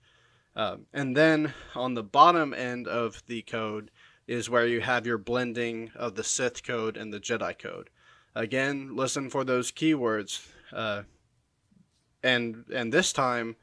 Um, 0.57 0.87
and 0.93 1.17
then 1.17 1.55
on 1.75 1.95
the 1.95 2.03
bottom 2.03 2.53
end 2.53 2.89
of 2.89 3.23
the 3.27 3.43
code 3.43 3.91
is 4.31 4.49
where 4.49 4.67
you 4.67 4.81
have 4.81 5.09
your 5.09 5.19
blending 5.19 5.91
of 5.97 6.15
the 6.15 6.23
Sith 6.23 6.63
code 6.63 6.97
and 6.97 7.13
the 7.13 7.19
Jedi 7.19 7.59
code. 7.59 7.91
Again, 8.33 8.95
listen 8.95 9.29
for 9.29 9.43
those 9.43 9.73
keywords. 9.73 10.47
Uh, 10.73 11.03
and 12.23 12.65
and 12.73 12.93
this 12.93 13.13
time, 13.13 13.57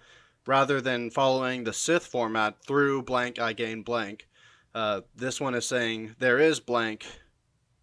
rather 0.45 0.81
than 0.81 1.09
following 1.09 1.63
the 1.63 1.71
Sith 1.71 2.05
format 2.05 2.61
through 2.65 3.03
blank 3.03 3.39
I 3.39 3.53
gain 3.53 3.81
blank, 3.81 4.27
uh, 4.75 5.01
this 5.15 5.39
one 5.39 5.55
is 5.55 5.65
saying 5.65 6.17
there 6.19 6.37
is 6.37 6.59
blank, 6.59 7.05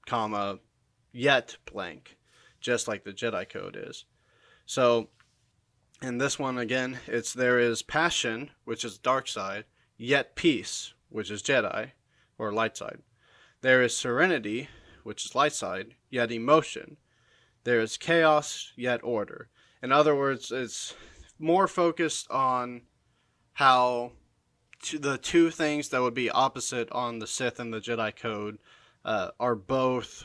comma, 0.04 0.58
yet 1.10 1.56
blank, 1.64 2.18
just 2.60 2.86
like 2.86 3.04
the 3.04 3.14
Jedi 3.14 3.48
code 3.48 3.78
is. 3.82 4.04
So 4.66 5.08
in 6.02 6.18
this 6.18 6.38
one 6.38 6.58
again, 6.58 6.98
it's 7.06 7.32
there 7.32 7.58
is 7.58 7.80
passion, 7.80 8.50
which 8.66 8.84
is 8.84 8.98
dark 8.98 9.26
side, 9.26 9.64
yet 9.96 10.36
peace, 10.36 10.92
which 11.08 11.30
is 11.30 11.42
Jedi 11.42 11.92
or 12.38 12.52
light 12.52 12.76
side. 12.76 12.98
There 13.60 13.82
is 13.82 13.96
serenity, 13.96 14.68
which 15.02 15.24
is 15.24 15.34
light 15.34 15.52
side, 15.52 15.94
yet 16.10 16.30
emotion. 16.30 16.96
There 17.64 17.80
is 17.80 17.96
chaos, 17.96 18.72
yet 18.76 19.00
order. 19.02 19.48
In 19.82 19.92
other 19.92 20.14
words, 20.14 20.50
it's 20.50 20.94
more 21.38 21.66
focused 21.68 22.30
on 22.30 22.82
how 23.54 24.12
the 24.92 25.18
two 25.18 25.50
things 25.50 25.88
that 25.88 26.02
would 26.02 26.14
be 26.14 26.30
opposite 26.30 26.90
on 26.92 27.18
the 27.18 27.26
Sith 27.26 27.58
and 27.58 27.72
the 27.72 27.80
Jedi 27.80 28.14
code 28.14 28.58
uh, 29.04 29.30
are 29.40 29.54
both 29.54 30.24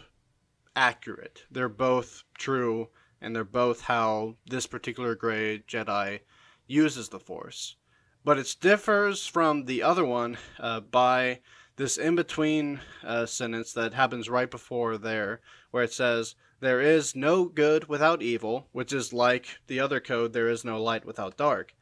accurate. 0.75 1.43
They're 1.51 1.69
both 1.69 2.23
true 2.37 2.89
and 3.21 3.35
they're 3.35 3.43
both 3.43 3.81
how 3.81 4.35
this 4.49 4.65
particular 4.67 5.15
gray 5.15 5.59
Jedi 5.59 6.21
uses 6.67 7.09
the 7.09 7.19
Force. 7.19 7.75
But 8.23 8.37
it 8.37 8.55
differs 8.59 9.25
from 9.25 9.65
the 9.65 9.83
other 9.83 10.05
one 10.05 10.37
uh, 10.59 10.81
by 10.81 11.39
this 11.79 11.97
in 11.97 12.13
between 12.13 12.81
uh, 13.05 13.25
sentence 13.25 13.71
that 13.71 13.93
happens 13.93 14.29
right 14.29 14.51
before 14.51 14.97
there, 14.97 15.39
where 15.71 15.81
it 15.81 15.93
says, 15.93 16.35
There 16.59 16.81
is 16.81 17.15
no 17.15 17.45
good 17.45 17.87
without 17.87 18.21
evil, 18.21 18.67
which 18.73 18.91
is 18.91 19.13
like 19.13 19.47
the 19.67 19.79
other 19.79 20.01
code, 20.01 20.33
There 20.33 20.49
is 20.49 20.65
no 20.65 20.83
light 20.83 21.05
without 21.05 21.37
dark. 21.37 21.73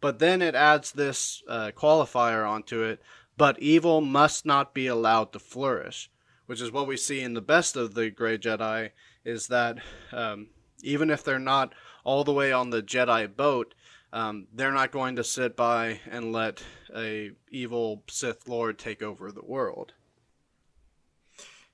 But 0.00 0.18
then 0.18 0.40
it 0.40 0.54
adds 0.54 0.92
this 0.92 1.42
uh, 1.46 1.72
qualifier 1.76 2.48
onto 2.48 2.82
it, 2.82 3.02
but 3.36 3.58
evil 3.58 4.00
must 4.00 4.46
not 4.46 4.72
be 4.72 4.86
allowed 4.86 5.34
to 5.34 5.38
flourish, 5.38 6.10
which 6.46 6.62
is 6.62 6.72
what 6.72 6.86
we 6.86 6.96
see 6.96 7.20
in 7.20 7.34
the 7.34 7.42
best 7.42 7.76
of 7.76 7.92
the 7.92 8.08
Grey 8.08 8.38
Jedi, 8.38 8.92
is 9.26 9.48
that 9.48 9.76
um, 10.10 10.48
even 10.82 11.10
if 11.10 11.22
they're 11.22 11.38
not 11.38 11.74
all 12.02 12.24
the 12.24 12.32
way 12.32 12.50
on 12.50 12.70
the 12.70 12.82
Jedi 12.82 13.36
boat, 13.36 13.74
um, 14.14 14.46
they're 14.54 14.72
not 14.72 14.92
going 14.92 15.16
to 15.16 15.24
sit 15.24 15.56
by 15.56 15.98
and 16.08 16.32
let 16.32 16.62
a 16.94 17.32
evil 17.50 18.04
Sith 18.08 18.48
Lord 18.48 18.78
take 18.78 19.02
over 19.02 19.32
the 19.32 19.44
world. 19.44 19.92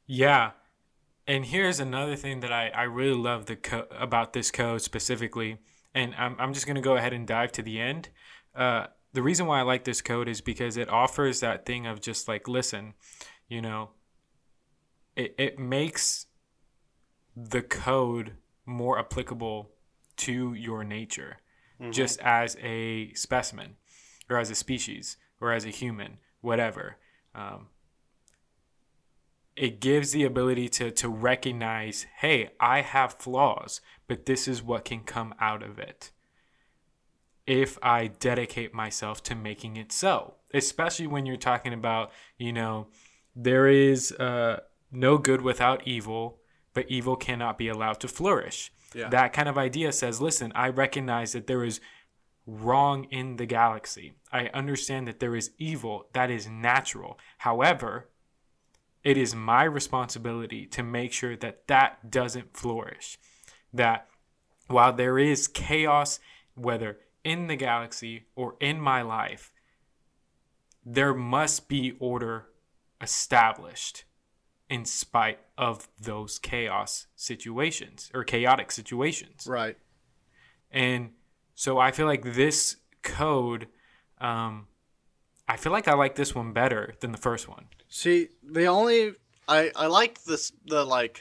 Yeah, 0.06 0.52
and 1.26 1.44
here's 1.44 1.78
another 1.78 2.16
thing 2.16 2.40
that 2.40 2.50
I, 2.50 2.70
I 2.70 2.84
really 2.84 3.16
love 3.16 3.44
the 3.44 3.56
co- 3.56 3.86
about 3.96 4.32
this 4.32 4.50
code 4.50 4.80
specifically, 4.80 5.58
and 5.94 6.14
I'm 6.16 6.34
I'm 6.38 6.54
just 6.54 6.66
gonna 6.66 6.80
go 6.80 6.96
ahead 6.96 7.12
and 7.12 7.26
dive 7.26 7.52
to 7.52 7.62
the 7.62 7.78
end. 7.78 8.08
Uh, 8.54 8.86
the 9.12 9.22
reason 9.22 9.44
why 9.44 9.60
I 9.60 9.62
like 9.62 9.84
this 9.84 10.00
code 10.00 10.26
is 10.26 10.40
because 10.40 10.78
it 10.78 10.88
offers 10.88 11.40
that 11.40 11.66
thing 11.66 11.86
of 11.86 12.00
just 12.00 12.26
like 12.26 12.48
listen, 12.48 12.94
you 13.48 13.60
know. 13.60 13.90
It 15.14 15.34
it 15.36 15.58
makes 15.58 16.24
the 17.36 17.60
code 17.60 18.32
more 18.64 18.98
applicable 18.98 19.68
to 20.16 20.54
your 20.54 20.84
nature 20.84 21.36
mm-hmm. 21.80 21.90
just 21.90 22.20
as 22.20 22.56
a 22.62 23.12
specimen 23.14 23.76
or 24.28 24.38
as 24.38 24.50
a 24.50 24.54
species 24.54 25.16
or 25.40 25.52
as 25.52 25.64
a 25.64 25.70
human, 25.70 26.18
whatever. 26.40 26.96
Um, 27.34 27.68
it 29.56 29.80
gives 29.80 30.12
the 30.12 30.24
ability 30.24 30.68
to, 30.68 30.90
to 30.90 31.08
recognize 31.08 32.06
hey, 32.18 32.50
I 32.60 32.80
have 32.82 33.14
flaws, 33.14 33.80
but 34.08 34.26
this 34.26 34.48
is 34.48 34.62
what 34.62 34.84
can 34.84 35.00
come 35.00 35.34
out 35.40 35.62
of 35.62 35.78
it 35.78 36.10
if 37.46 37.78
I 37.82 38.06
dedicate 38.06 38.72
myself 38.72 39.22
to 39.24 39.34
making 39.34 39.76
it 39.76 39.92
so. 39.92 40.34
Especially 40.54 41.06
when 41.06 41.26
you're 41.26 41.36
talking 41.36 41.72
about, 41.72 42.12
you 42.38 42.52
know, 42.52 42.88
there 43.34 43.66
is 43.66 44.12
uh, 44.12 44.60
no 44.92 45.18
good 45.18 45.42
without 45.42 45.86
evil, 45.86 46.38
but 46.74 46.88
evil 46.88 47.16
cannot 47.16 47.58
be 47.58 47.68
allowed 47.68 48.00
to 48.00 48.08
flourish. 48.08 48.72
Yeah. 48.94 49.08
That 49.08 49.32
kind 49.32 49.48
of 49.48 49.56
idea 49.56 49.92
says, 49.92 50.20
listen, 50.20 50.52
I 50.54 50.68
recognize 50.68 51.32
that 51.32 51.46
there 51.46 51.64
is 51.64 51.80
wrong 52.46 53.04
in 53.04 53.36
the 53.36 53.46
galaxy. 53.46 54.14
I 54.32 54.46
understand 54.48 55.06
that 55.06 55.20
there 55.20 55.36
is 55.36 55.52
evil 55.58 56.06
that 56.12 56.30
is 56.30 56.48
natural. 56.48 57.18
However, 57.38 58.08
it 59.04 59.16
is 59.16 59.34
my 59.34 59.64
responsibility 59.64 60.66
to 60.66 60.82
make 60.82 61.12
sure 61.12 61.36
that 61.36 61.66
that 61.68 62.10
doesn't 62.10 62.56
flourish. 62.56 63.18
That 63.72 64.08
while 64.66 64.92
there 64.92 65.18
is 65.18 65.48
chaos, 65.48 66.20
whether 66.54 66.98
in 67.24 67.46
the 67.46 67.56
galaxy 67.56 68.26
or 68.34 68.56
in 68.60 68.80
my 68.80 69.02
life, 69.02 69.52
there 70.84 71.14
must 71.14 71.68
be 71.68 71.96
order 71.98 72.46
established 73.00 74.04
in 74.70 74.84
spite 74.84 75.40
of 75.58 75.88
those 76.00 76.38
chaos 76.38 77.08
situations 77.16 78.10
or 78.14 78.22
chaotic 78.22 78.70
situations. 78.70 79.46
Right. 79.46 79.76
And 80.70 81.10
so 81.54 81.78
I 81.78 81.90
feel 81.90 82.06
like 82.06 82.22
this 82.22 82.76
code, 83.02 83.66
um, 84.20 84.68
I 85.48 85.56
feel 85.56 85.72
like 85.72 85.88
I 85.88 85.94
like 85.94 86.14
this 86.14 86.34
one 86.34 86.52
better 86.52 86.94
than 87.00 87.10
the 87.10 87.18
first 87.18 87.48
one. 87.48 87.66
See, 87.88 88.28
the 88.42 88.66
only 88.66 89.14
I 89.48 89.72
I 89.74 89.86
like 89.88 90.22
this 90.22 90.52
the 90.64 90.84
like 90.84 91.20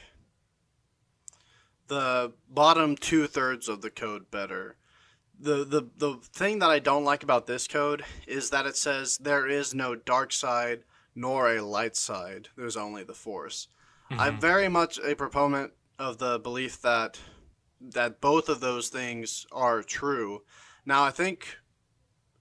the 1.87 2.31
bottom 2.47 2.95
two 2.95 3.25
thirds 3.25 3.67
of 3.67 3.81
the 3.81 3.89
code 3.89 4.29
better. 4.29 4.75
The, 5.41 5.63
the 5.63 5.89
the 5.97 6.19
thing 6.33 6.59
that 6.59 6.69
I 6.69 6.77
don't 6.77 7.05
like 7.05 7.23
about 7.23 7.47
this 7.47 7.67
code 7.67 8.03
is 8.27 8.51
that 8.51 8.67
it 8.67 8.77
says 8.77 9.17
there 9.17 9.47
is 9.47 9.73
no 9.73 9.95
dark 9.95 10.31
side 10.31 10.83
nor 11.19 11.53
a 11.53 11.61
light 11.61 11.97
side. 11.97 12.47
There's 12.55 12.77
only 12.77 13.03
the 13.03 13.13
force. 13.13 13.67
I'm 14.09 14.39
very 14.39 14.69
much 14.69 14.97
a 14.99 15.15
proponent 15.15 15.73
of 15.99 16.17
the 16.17 16.39
belief 16.39 16.81
that 16.81 17.19
that 17.81 18.21
both 18.21 18.47
of 18.49 18.61
those 18.61 18.87
things 18.87 19.45
are 19.51 19.83
true. 19.83 20.43
Now, 20.85 21.03
I 21.03 21.11
think 21.11 21.57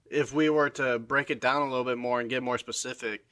if 0.09 0.33
we 0.33 0.49
were 0.49 0.69
to 0.71 0.97
break 0.97 1.29
it 1.29 1.41
down 1.41 1.61
a 1.61 1.69
little 1.69 1.83
bit 1.83 1.97
more 1.97 2.21
and 2.21 2.29
get 2.29 2.41
more 2.41 2.57
specific, 2.57 3.25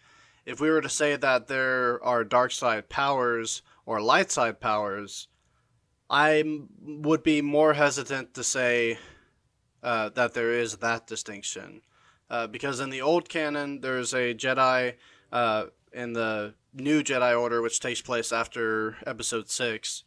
if 0.46 0.60
we 0.60 0.70
were 0.70 0.82
to 0.82 0.90
say 0.90 1.16
that 1.16 1.48
there 1.48 2.04
are 2.04 2.24
dark 2.24 2.52
side 2.52 2.90
powers 2.90 3.62
or 3.86 4.02
light 4.02 4.32
side 4.32 4.60
powers, 4.60 5.28
I 6.10 6.44
would 6.82 7.24
be 7.24 7.42
more 7.42 7.74
hesitant 7.74 8.34
to 8.34 8.44
say 8.44 9.00
uh, 9.82 10.10
that 10.10 10.34
there 10.34 10.54
is 10.54 10.78
that 10.78 11.08
distinction. 11.08 11.82
Uh, 12.30 12.48
because 12.48 12.82
in 12.82 12.90
the 12.90 13.02
old 13.02 13.30
canon, 13.30 13.80
there's 13.82 14.14
a 14.14 14.34
Jedi 14.34 14.96
uh, 15.32 15.66
in 15.92 16.14
the 16.14 16.54
new 16.74 17.04
Jedi 17.04 17.40
Order, 17.40 17.62
which 17.62 17.80
takes 17.80 18.02
place 18.02 18.32
after 18.32 18.98
Episode 19.06 19.50
6, 19.50 20.04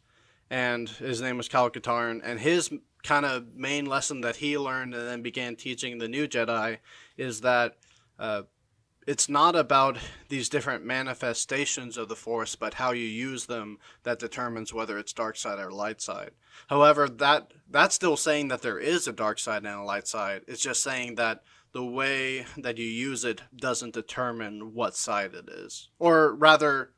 and 0.49 0.89
his 0.89 1.21
name 1.21 1.37
was 1.37 1.49
Kyle 1.49 1.69
Katarn, 1.69 2.21
and 2.23 2.39
his 2.39 2.71
kind 3.03 3.25
of 3.25 3.55
main 3.55 3.85
lesson 3.85 4.21
that 4.21 4.37
he 4.37 4.57
learned 4.57 4.93
and 4.93 5.07
then 5.07 5.21
began 5.21 5.55
teaching 5.55 5.97
the 5.97 6.07
new 6.07 6.27
Jedi 6.27 6.77
is 7.17 7.41
that 7.41 7.77
uh, 8.19 8.43
it's 9.07 9.27
not 9.27 9.55
about 9.55 9.97
these 10.29 10.49
different 10.49 10.85
manifestations 10.85 11.97
of 11.97 12.07
the 12.07 12.15
Force, 12.15 12.55
but 12.55 12.75
how 12.75 12.91
you 12.91 13.05
use 13.05 13.47
them 13.47 13.79
that 14.03 14.19
determines 14.19 14.73
whether 14.73 14.97
it's 14.99 15.13
dark 15.13 15.35
side 15.35 15.59
or 15.59 15.71
light 15.71 16.01
side. 16.01 16.31
However, 16.67 17.09
that 17.09 17.51
that's 17.69 17.95
still 17.95 18.17
saying 18.17 18.49
that 18.49 18.61
there 18.61 18.79
is 18.79 19.07
a 19.07 19.13
dark 19.13 19.39
side 19.39 19.65
and 19.65 19.79
a 19.79 19.83
light 19.83 20.07
side. 20.07 20.43
It's 20.47 20.61
just 20.61 20.83
saying 20.83 21.15
that 21.15 21.43
the 21.73 21.85
way 21.85 22.45
that 22.57 22.77
you 22.77 22.85
use 22.85 23.23
it 23.23 23.41
doesn't 23.55 23.93
determine 23.93 24.73
what 24.73 24.95
side 24.95 25.33
it 25.33 25.49
is, 25.49 25.89
or 25.99 26.33
rather, 26.35 26.91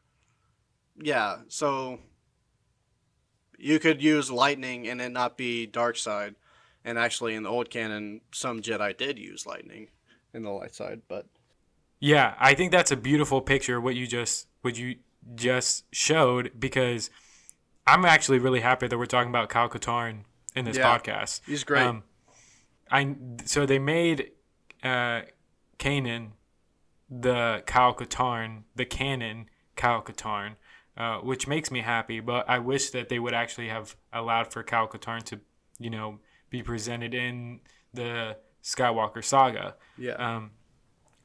yeah. 1.01 1.37
So 1.47 1.99
you 3.57 3.79
could 3.79 4.01
use 4.01 4.31
lightning 4.31 4.87
and 4.87 5.01
it 5.01 5.11
not 5.11 5.37
be 5.37 5.65
dark 5.65 5.97
side, 5.97 6.35
and 6.83 6.97
actually 6.97 7.35
in 7.35 7.43
the 7.43 7.49
old 7.49 7.69
canon, 7.69 8.21
some 8.31 8.61
Jedi 8.61 8.97
did 8.97 9.19
use 9.19 9.45
lightning 9.45 9.89
in 10.33 10.43
the 10.43 10.51
light 10.51 10.75
side, 10.75 11.01
but. 11.07 11.27
Yeah, 11.99 12.33
I 12.37 12.53
think 12.53 12.73
that's 12.73 12.91
a 12.91 12.97
beautiful 12.97 13.39
picture 13.39 13.79
what 13.79 13.95
you 13.95 14.07
just 14.07 14.47
what 14.61 14.77
you 14.77 14.97
just 15.35 15.85
showed 15.93 16.51
because 16.59 17.09
I'm 17.87 18.03
actually 18.03 18.39
really 18.39 18.59
happy 18.59 18.87
that 18.87 18.97
we're 18.97 19.05
talking 19.05 19.29
about 19.29 19.47
Kyle 19.47 19.69
Katarn 19.69 20.23
in 20.53 20.65
this 20.65 20.77
Yeah, 20.77 20.97
podcast. 20.97 21.39
He's 21.45 21.63
great. 21.63 21.83
Um, 21.83 22.03
I 22.91 23.15
so 23.45 23.65
they 23.65 23.79
made 23.79 24.31
uh, 24.83 25.21
Kanan 25.79 26.31
the 27.09 27.63
Kyle 27.65 27.93
Katarn, 27.93 28.63
the 28.75 28.85
canon 28.85 29.49
Kyle 29.75 30.01
Katarn, 30.01 30.55
uh, 30.97 31.17
which 31.17 31.47
makes 31.47 31.71
me 31.71 31.81
happy. 31.81 32.19
But 32.19 32.49
I 32.49 32.59
wish 32.59 32.89
that 32.91 33.09
they 33.09 33.19
would 33.19 33.33
actually 33.33 33.69
have 33.69 33.95
allowed 34.11 34.51
for 34.51 34.63
Kyle 34.63 34.87
Katarn 34.87 35.23
to, 35.25 35.39
you 35.79 35.89
know, 35.89 36.19
be 36.49 36.63
presented 36.63 37.13
in 37.13 37.59
the 37.93 38.37
Skywalker 38.63 39.23
saga. 39.23 39.75
yeah. 39.97 40.13
Um, 40.13 40.51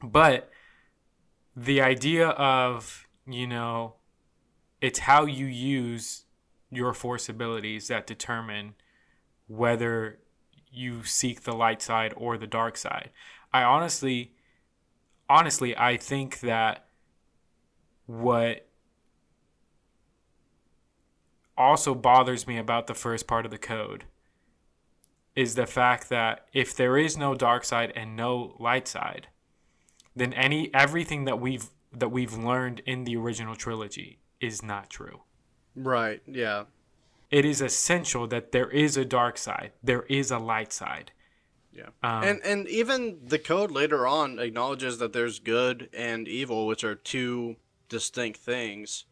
but 0.01 0.49
the 1.55 1.81
idea 1.81 2.29
of, 2.29 3.07
you 3.27 3.47
know, 3.47 3.95
it's 4.81 4.99
how 4.99 5.25
you 5.25 5.45
use 5.45 6.23
your 6.71 6.93
force 6.93 7.27
abilities 7.27 7.87
that 7.87 8.07
determine 8.07 8.75
whether 9.47 10.19
you 10.71 11.03
seek 11.03 11.41
the 11.41 11.53
light 11.53 11.81
side 11.81 12.13
or 12.15 12.37
the 12.37 12.47
dark 12.47 12.77
side. 12.77 13.09
I 13.53 13.63
honestly, 13.63 14.33
honestly, 15.29 15.75
I 15.77 15.97
think 15.97 16.41
that 16.41 16.85
what 18.05 18.67
also 21.57 21.93
bothers 21.93 22.47
me 22.47 22.57
about 22.57 22.87
the 22.87 22.93
first 22.93 23.27
part 23.27 23.45
of 23.45 23.51
the 23.51 23.57
code 23.57 24.05
is 25.35 25.55
the 25.55 25.67
fact 25.67 26.09
that 26.09 26.47
if 26.53 26.75
there 26.75 26.97
is 26.97 27.17
no 27.17 27.35
dark 27.35 27.63
side 27.63 27.93
and 27.95 28.15
no 28.15 28.55
light 28.59 28.87
side, 28.87 29.27
then 30.15 30.33
any 30.33 30.73
everything 30.73 31.25
that 31.25 31.39
we've 31.39 31.69
that 31.91 32.09
we've 32.09 32.33
learned 32.33 32.81
in 32.85 33.03
the 33.03 33.15
original 33.15 33.55
trilogy 33.55 34.19
is 34.39 34.61
not 34.63 34.89
true. 34.89 35.21
right. 35.75 36.21
Yeah. 36.27 36.65
It 37.31 37.45
is 37.45 37.61
essential 37.61 38.25
that 38.27 38.51
there 38.51 38.69
is 38.71 38.97
a 38.97 39.05
dark 39.05 39.37
side, 39.37 39.71
there 39.83 40.03
is 40.03 40.31
a 40.31 40.39
light 40.39 40.73
side. 40.73 41.11
Yeah. 41.79 41.87
Um, 42.03 42.23
and 42.23 42.41
and 42.43 42.67
even 42.67 43.19
the 43.25 43.39
code 43.39 43.71
later 43.71 44.05
on 44.05 44.37
acknowledges 44.39 44.97
that 44.97 45.13
there's 45.13 45.39
good 45.39 45.89
and 45.93 46.27
evil, 46.27 46.67
which 46.67 46.83
are 46.83 46.95
two 46.95 47.55
distinct 47.87 48.39
things. 48.39 49.05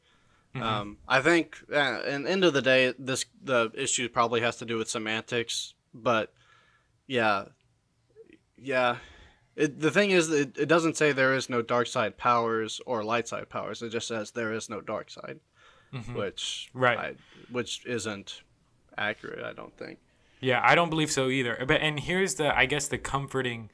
Mm-hmm. 0.53 0.63
Um, 0.65 0.97
I 1.07 1.21
think, 1.21 1.57
uh, 1.71 2.01
and 2.05 2.27
end 2.27 2.43
of 2.43 2.53
the 2.53 2.61
day, 2.61 2.93
this 2.99 3.25
the 3.43 3.71
issue 3.73 4.09
probably 4.09 4.41
has 4.41 4.57
to 4.57 4.65
do 4.65 4.77
with 4.77 4.89
semantics, 4.89 5.73
but 5.93 6.33
yeah, 7.07 7.45
yeah. 8.57 8.97
It, 9.55 9.79
the 9.79 9.89
thing 9.91 10.11
is, 10.11 10.29
it, 10.29 10.55
it 10.57 10.67
doesn't 10.67 10.97
say 10.97 11.11
there 11.11 11.33
is 11.33 11.49
no 11.49 11.61
dark 11.63 11.87
side 11.87 12.17
powers 12.17 12.79
or 12.85 13.03
light 13.03 13.27
side 13.27 13.49
powers. 13.49 13.81
It 13.81 13.89
just 13.89 14.07
says 14.07 14.31
there 14.31 14.53
is 14.53 14.69
no 14.69 14.81
dark 14.81 15.09
side, 15.09 15.39
Mhm. 15.93 16.13
which 16.15 16.69
Right. 16.73 16.97
I, 16.99 17.15
which 17.51 17.83
isn't 17.85 18.41
accurate. 18.97 19.43
I 19.43 19.53
don't 19.53 19.75
think. 19.75 19.99
Yeah, 20.39 20.61
I 20.63 20.75
don't 20.75 20.89
believe 20.89 21.11
so 21.11 21.29
either. 21.29 21.63
But 21.67 21.81
and 21.81 21.99
here's 21.99 22.35
the 22.35 22.55
I 22.55 22.65
guess 22.65 22.87
the 22.87 22.97
comforting 22.97 23.69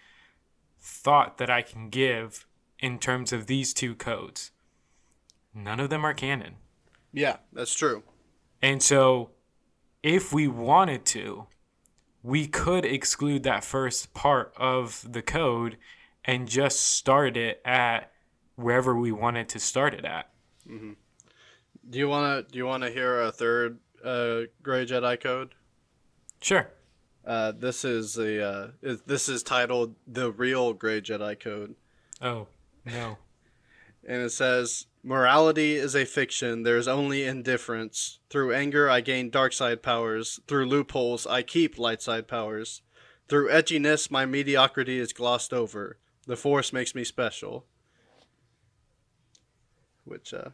thought 0.80 1.38
that 1.38 1.50
I 1.50 1.62
can 1.62 1.90
give 1.90 2.46
in 2.80 3.00
terms 3.00 3.32
of 3.32 3.48
these 3.48 3.74
two 3.74 3.96
codes. 3.96 4.52
None 5.54 5.80
of 5.80 5.90
them 5.90 6.06
are 6.06 6.14
canon. 6.14 6.56
Yeah, 7.12 7.38
that's 7.52 7.74
true. 7.74 8.04
And 8.62 8.82
so 8.82 9.32
if 10.02 10.34
we 10.34 10.48
wanted 10.48 11.06
to, 11.06 11.48
we 12.24 12.48
could 12.48 12.86
exclude 12.86 13.44
that 13.44 13.64
first 13.64 14.14
part 14.14 14.54
of 14.58 15.06
the 15.10 15.22
code 15.22 15.78
and 16.26 16.48
just 16.48 16.82
start 16.82 17.38
it 17.38 17.62
at 17.66 18.12
wherever 18.56 18.96
we 18.98 19.12
wanted 19.12 19.50
to 19.50 19.60
start 19.60 19.94
it 19.94 20.06
at. 20.06 20.30
Do 21.90 22.00
you 22.00 22.08
wanna 22.08 22.44
do 22.44 22.58
you 22.58 22.66
wanna 22.66 22.90
hear 22.90 23.22
a 23.22 23.32
third 23.32 23.80
uh, 24.04 24.42
Gray 24.62 24.86
Jedi 24.86 25.20
code? 25.20 25.54
Sure. 26.44 26.70
Uh, 27.26 27.54
this 27.54 27.86
is 27.86 28.16
the 28.16 28.46
uh, 28.46 28.68
is, 28.82 29.02
this 29.04 29.30
is 29.30 29.44
titled 29.44 29.96
the 30.06 30.30
real 30.30 30.74
Gray 30.74 31.00
Jedi 31.00 31.40
code, 31.40 31.76
Oh, 32.22 32.48
no. 32.86 33.18
and 34.08 34.22
it 34.24 34.32
says 34.32 34.88
morality 35.04 35.76
is 35.76 35.96
a 35.96 36.04
fiction. 36.04 36.64
There 36.64 36.78
is 36.78 36.88
only 36.88 37.24
indifference. 37.24 38.20
Through 38.30 38.54
anger, 38.54 38.90
I 38.90 39.00
gain 39.00 39.30
dark 39.30 39.54
side 39.54 39.82
powers. 39.82 40.42
Through 40.46 40.66
loopholes, 40.66 41.26
I 41.26 41.44
keep 41.44 41.80
light 41.80 42.02
side 42.02 42.28
powers. 42.28 42.82
Through 43.30 43.50
edginess, 43.50 44.12
my 44.12 44.26
mediocrity 44.26 45.00
is 45.00 45.14
glossed 45.14 45.54
over. 45.54 45.98
The 46.28 46.36
Force 46.36 46.74
makes 46.74 46.94
me 46.94 47.06
special. 47.06 47.66
Which 50.04 50.34
uh, 50.34 50.50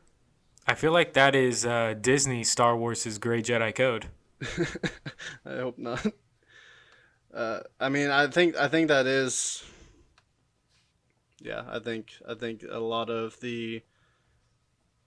I 0.67 0.75
feel 0.75 0.91
like 0.91 1.13
that 1.13 1.34
is 1.34 1.65
uh, 1.65 1.95
Disney 1.99 2.43
Star 2.43 2.78
Wars' 2.78 3.17
Gray 3.17 3.41
Jedi 3.41 3.73
Code. 3.73 4.10
I 5.45 5.58
hope 5.58 5.78
not. 5.78 6.06
Uh, 7.34 7.60
I 7.80 7.89
mean, 7.89 8.10
I 8.10 8.28
think 8.28 8.56
I 8.58 8.67
think 8.67 8.88
that 8.88 9.06
is. 9.06 9.63
Yeah, 11.41 11.63
I 11.69 11.80
think 11.80 12.13
I 12.28 12.34
think 12.34 12.63
a 12.69 12.80
lot 12.80 13.10
of 13.10 13.39
the 13.39 13.84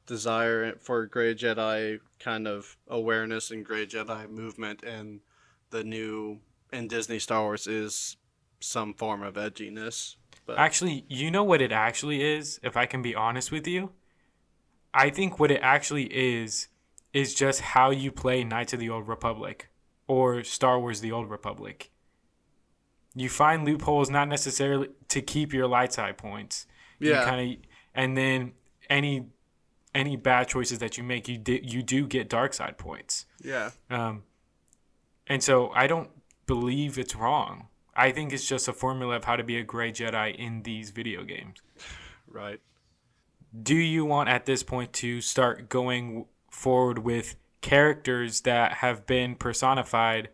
desire 0.06 0.74
for 0.78 1.06
Gray 1.06 1.34
Jedi 1.34 2.00
kind 2.18 2.46
of 2.46 2.76
awareness 2.88 3.50
and 3.50 3.64
Gray 3.64 3.86
Jedi 3.86 4.28
movement 4.30 4.82
and 4.82 5.20
the 5.70 5.84
new 5.84 6.40
in 6.72 6.88
Disney 6.88 7.18
Star 7.18 7.42
Wars 7.42 7.66
is 7.66 8.16
some 8.60 8.94
form 8.94 9.22
of 9.22 9.34
edginess. 9.34 10.16
But 10.46 10.58
Actually, 10.58 11.04
you 11.08 11.30
know 11.30 11.44
what 11.44 11.60
it 11.60 11.72
actually 11.72 12.22
is, 12.22 12.58
if 12.62 12.76
I 12.76 12.86
can 12.86 13.02
be 13.02 13.14
honest 13.14 13.52
with 13.52 13.66
you? 13.66 13.92
I 14.94 15.10
think 15.10 15.38
what 15.38 15.50
it 15.50 15.60
actually 15.62 16.04
is 16.04 16.68
is 17.12 17.34
just 17.34 17.60
how 17.60 17.90
you 17.90 18.10
play 18.10 18.42
Knights 18.44 18.72
of 18.72 18.80
the 18.80 18.88
Old 18.90 19.06
Republic 19.08 19.68
or 20.06 20.42
Star 20.44 20.78
Wars 20.80 21.00
The 21.00 21.12
Old 21.12 21.28
Republic. 21.30 21.90
You 23.14 23.28
find 23.28 23.64
loopholes 23.64 24.08
not 24.08 24.28
necessarily 24.28 24.88
to 25.08 25.20
keep 25.20 25.52
your 25.52 25.66
light 25.66 25.92
side 25.92 26.16
points. 26.16 26.66
Yeah. 26.98 27.24
Kind 27.24 27.52
of 27.52 27.58
and 27.94 28.16
then 28.16 28.52
any 28.88 29.26
any 29.94 30.16
bad 30.16 30.48
choices 30.48 30.78
that 30.78 30.96
you 30.96 31.04
make, 31.04 31.28
you 31.28 31.36
di- 31.36 31.60
you 31.62 31.82
do 31.82 32.06
get 32.06 32.28
dark 32.30 32.54
side 32.54 32.78
points. 32.78 33.26
yeah, 33.44 33.70
Um, 33.90 34.22
and 35.26 35.42
so 35.42 35.70
I 35.74 35.86
don't 35.86 36.08
believe 36.46 36.96
it's 36.98 37.14
wrong. 37.14 37.68
I 37.94 38.10
think 38.10 38.32
it's 38.32 38.48
just 38.48 38.68
a 38.68 38.72
formula 38.72 39.16
of 39.16 39.24
how 39.24 39.36
to 39.36 39.44
be 39.44 39.58
a 39.58 39.62
gray 39.62 39.92
Jedi 39.92 40.34
in 40.34 40.62
these 40.62 40.88
video 40.90 41.24
games. 41.24 41.58
right. 42.26 42.58
Do 43.62 43.74
you 43.74 44.06
want 44.06 44.30
at 44.30 44.46
this 44.46 44.62
point 44.62 44.94
to 44.94 45.20
start 45.20 45.68
going 45.68 46.24
forward 46.52 46.98
with 46.98 47.36
characters 47.62 48.42
that 48.42 48.74
have 48.74 49.06
been 49.06 49.34
personified, 49.34 50.28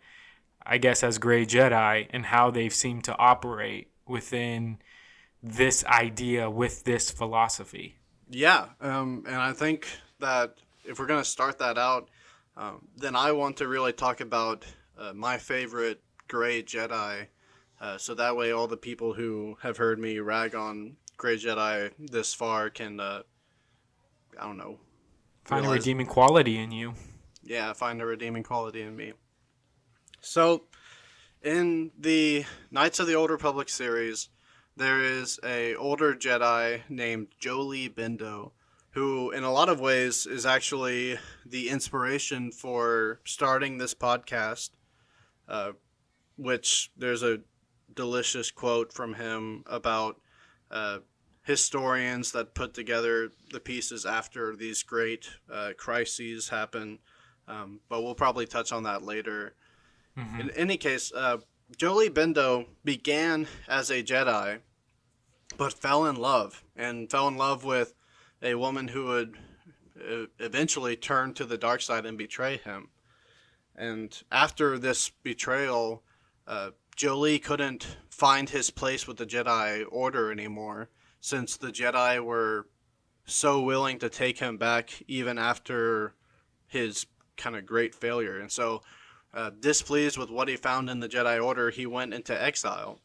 I 0.67 0.79
guess, 0.79 1.03
as 1.03 1.19
gray 1.19 1.47
Jedi 1.47 2.09
and 2.11 2.27
how 2.27 2.51
they've 2.51 2.75
seemed 2.75 3.05
to 3.05 3.17
operate 3.17 3.91
within 4.07 4.79
this 5.43 5.85
idea 5.85 6.51
with 6.51 6.85
this 6.85 7.11
philosophy? 7.11 7.97
Yeah, 8.29 8.67
um, 8.81 9.25
and 9.27 9.37
I 9.37 9.53
think 9.53 9.89
that 10.19 10.59
if 10.85 10.99
we're 10.99 11.07
gonna 11.07 11.25
start 11.25 11.59
that 11.61 11.79
out, 11.79 12.11
um, 12.57 12.89
then 12.97 13.15
I 13.15 13.33
want 13.33 13.59
to 13.59 13.69
really 13.69 13.93
talk 13.93 14.21
about 14.21 14.65
uh, 14.99 15.13
my 15.15 15.39
favorite 15.39 16.03
Gray 16.27 16.63
Jedi, 16.63 17.29
uh, 17.81 17.97
so 17.97 18.15
that 18.15 18.37
way 18.37 18.53
all 18.53 18.67
the 18.67 18.77
people 18.77 19.15
who 19.15 19.57
have 19.63 19.77
heard 19.77 19.99
me 19.99 20.19
rag 20.19 20.55
on 20.55 20.97
Gray 21.17 21.37
Jedi 21.37 21.93
this 21.99 22.35
far 22.35 22.69
can, 22.69 23.01
uh, 23.01 23.23
I 24.39 24.45
don't 24.45 24.59
know, 24.59 24.79
Find 25.49 25.65
a 25.65 25.71
redeeming 25.71 26.07
quality 26.07 26.59
in 26.59 26.71
you. 26.71 26.95
yeah, 27.43 27.73
find 27.73 28.03
a 28.03 28.07
redeeming 28.07 28.43
quality 28.43 28.83
in 28.83 28.95
me. 28.95 29.15
So, 30.21 30.65
in 31.43 31.91
the 31.99 32.45
Knights 32.71 33.01
of 33.01 33.07
the 33.07 33.15
Old 33.15 33.31
Republic 33.31 33.71
series, 33.71 34.29
there 34.77 35.03
is 35.03 35.41
a 35.43 35.75
older 35.77 36.15
Jedi 36.15 36.83
named 36.91 37.29
Jolee 37.41 37.89
Bindo, 37.89 38.51
who, 38.91 39.31
in 39.31 39.43
a 39.43 39.51
lot 39.51 39.71
of 39.71 39.81
ways, 39.81 40.27
is 40.27 40.45
actually 40.45 41.19
the 41.47 41.71
inspiration 41.71 42.53
for 42.53 43.21
starting 43.25 43.79
this 43.79 43.95
podcast. 43.95 44.71
Uh, 45.49 45.73
which 46.37 46.93
there's 46.97 47.23
a 47.23 47.41
delicious 47.95 48.51
quote 48.51 48.93
from 48.93 49.15
him 49.15 49.65
about 49.67 50.21
uh, 50.71 50.99
historians 51.49 52.33
that 52.33 52.55
put 52.55 52.75
together 52.75 53.31
the 53.51 53.59
pieces 53.59 54.05
after 54.05 54.55
these 54.55 54.83
great 54.83 55.31
uh, 55.51 55.71
crises 55.79 56.51
happen. 56.51 56.99
Um, 57.49 57.81
but 57.89 58.03
we'll 58.03 58.15
probably 58.15 58.45
touch 58.45 58.71
on 58.71 58.83
that 58.83 59.03
later. 59.03 59.55
Mhm. 60.15 60.41
In 60.41 60.51
any 60.51 60.77
case, 60.77 61.11
uh, 61.11 61.39
Jolee 61.75 62.11
Bindo 62.11 62.67
began 62.85 63.49
as 63.67 63.91
a 63.91 64.03
Jedi, 64.03 64.61
but 65.57 65.73
fell 65.73 66.05
in 66.05 66.17
love 66.17 66.63
and 66.77 67.11
fell 67.11 67.27
in 67.29 67.39
love 67.39 67.65
with 67.65 67.95
a 68.43 68.55
woman 68.55 68.89
who 68.89 69.07
would 69.07 69.39
uh, 69.99 70.27
eventually 70.39 70.97
turn 70.97 71.33
to 71.33 71.47
the 71.47 71.57
dark 71.57 71.81
side 71.81 72.05
and 72.05 72.19
betray 72.19 72.59
him. 72.59 72.91
And 73.75 74.23
after 74.31 74.79
this 74.79 75.09
betrayal, 75.23 76.03
uh, 76.47 76.73
Jolee 76.95 77.43
couldn't 77.43 77.97
find 78.11 78.51
his 78.51 78.69
place 78.69 79.07
with 79.07 79.17
the 79.17 79.27
Jedi 79.27 79.85
Order 79.91 80.31
anymore, 80.31 80.91
since 81.29 81.59
the 81.59 81.69
Jedi 81.69 82.25
were 82.25 82.67
so 83.27 83.61
willing 83.61 83.99
to 83.99 84.09
take 84.09 84.39
him 84.39 84.57
back 84.57 85.03
even 85.07 85.37
after 85.37 86.15
his 86.67 87.07
kind 87.37 87.55
of 87.55 87.67
great 87.67 87.95
failure. 87.95 88.39
And 88.39 88.51
so, 88.51 88.81
uh, 89.35 89.51
displeased 89.61 90.17
with 90.17 90.31
what 90.31 90.49
he 90.49 90.57
found 90.57 90.89
in 90.89 91.01
the 91.01 91.09
Jedi 91.09 91.45
Order, 91.45 91.69
he 91.69 91.85
went 91.85 92.15
into 92.15 92.43
exile. 92.43 93.01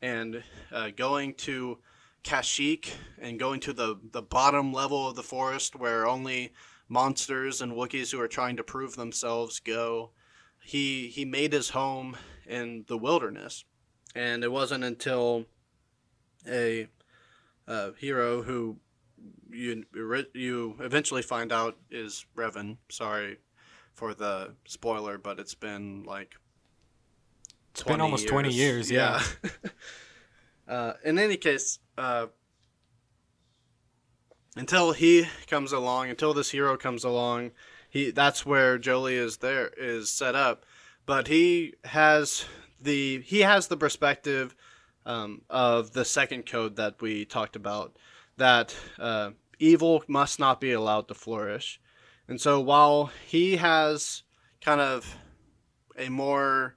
And 0.00 0.42
uh, 0.72 0.90
going 0.96 1.34
to 1.34 1.78
Kashyyyk 2.24 2.90
and 3.20 3.38
going 3.38 3.60
to 3.60 3.74
the, 3.74 3.96
the 4.10 4.22
bottom 4.22 4.72
level 4.72 5.08
of 5.08 5.16
the 5.16 5.22
forest 5.22 5.76
where 5.76 6.06
only 6.06 6.52
monsters 6.88 7.60
and 7.60 7.72
Wookiees 7.72 8.10
who 8.10 8.20
are 8.20 8.28
trying 8.28 8.56
to 8.56 8.64
prove 8.64 8.96
themselves 8.96 9.60
go, 9.60 10.12
he, 10.64 11.08
he 11.08 11.24
made 11.26 11.52
his 11.52 11.70
home 11.70 12.16
in 12.46 12.84
the 12.88 12.96
wilderness. 12.96 13.64
And 14.14 14.42
it 14.42 14.50
wasn't 14.50 14.84
until 14.84 15.44
a 16.48 16.88
uh, 17.68 17.90
hero 17.98 18.42
who 18.42 18.76
you 19.50 19.84
you 20.34 20.76
eventually 20.80 21.22
find 21.22 21.52
out 21.52 21.76
is 21.90 22.24
Revan. 22.36 22.76
Sorry 22.88 23.38
for 23.94 24.14
the 24.14 24.54
spoiler, 24.66 25.18
but 25.18 25.38
it's 25.38 25.54
been 25.54 26.04
like 26.04 26.36
It's 27.72 27.82
been 27.82 28.00
almost 28.00 28.28
20 28.28 28.52
years, 28.52 28.90
yeah. 28.90 29.22
uh, 30.68 30.92
in 31.04 31.18
any 31.18 31.36
case, 31.36 31.78
uh, 31.96 32.26
until 34.54 34.92
he 34.92 35.26
comes 35.46 35.72
along, 35.72 36.10
until 36.10 36.34
this 36.34 36.50
hero 36.50 36.76
comes 36.76 37.04
along, 37.04 37.52
he 37.88 38.10
that's 38.10 38.44
where 38.44 38.78
Jolee 38.78 39.18
is 39.18 39.38
there 39.38 39.68
is 39.78 40.10
set 40.10 40.34
up. 40.34 40.64
But 41.06 41.28
he 41.28 41.74
has 41.84 42.44
the 42.80 43.20
he 43.22 43.40
has 43.40 43.68
the 43.68 43.76
perspective 43.76 44.54
um, 45.06 45.40
of 45.48 45.92
the 45.92 46.04
second 46.04 46.44
code 46.44 46.76
that 46.76 47.00
we 47.00 47.24
talked 47.24 47.56
about 47.56 47.96
that 48.36 48.76
uh, 48.98 49.30
evil 49.58 50.04
must 50.08 50.38
not 50.38 50.60
be 50.60 50.72
allowed 50.72 51.08
to 51.08 51.14
flourish. 51.14 51.80
And 52.28 52.40
so 52.40 52.60
while 52.60 53.10
he 53.24 53.56
has 53.56 54.24
kind 54.60 54.80
of 54.80 55.16
a 55.96 56.08
more 56.08 56.76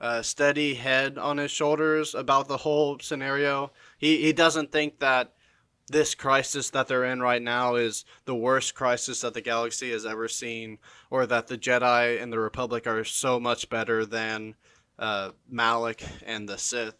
uh, 0.00 0.22
steady 0.22 0.74
head 0.74 1.18
on 1.18 1.38
his 1.38 1.50
shoulders 1.50 2.14
about 2.14 2.48
the 2.48 2.58
whole 2.58 2.98
scenario, 3.00 3.72
he, 3.98 4.22
he 4.22 4.32
doesn't 4.32 4.72
think 4.72 5.00
that 5.00 5.32
this 5.88 6.14
crisis 6.14 6.70
that 6.70 6.88
they're 6.88 7.04
in 7.04 7.20
right 7.20 7.42
now 7.42 7.74
is 7.74 8.04
the 8.24 8.34
worst 8.34 8.74
crisis 8.74 9.20
that 9.20 9.34
the 9.34 9.40
galaxy 9.40 9.90
has 9.92 10.04
ever 10.04 10.28
seen, 10.28 10.78
or 11.10 11.26
that 11.26 11.46
the 11.46 11.58
Jedi 11.58 12.20
and 12.20 12.32
the 12.32 12.40
Republic 12.40 12.86
are 12.86 13.04
so 13.04 13.38
much 13.38 13.70
better 13.70 14.04
than 14.04 14.56
uh, 14.98 15.30
Malak 15.48 16.02
and 16.24 16.48
the 16.48 16.58
Sith. 16.58 16.96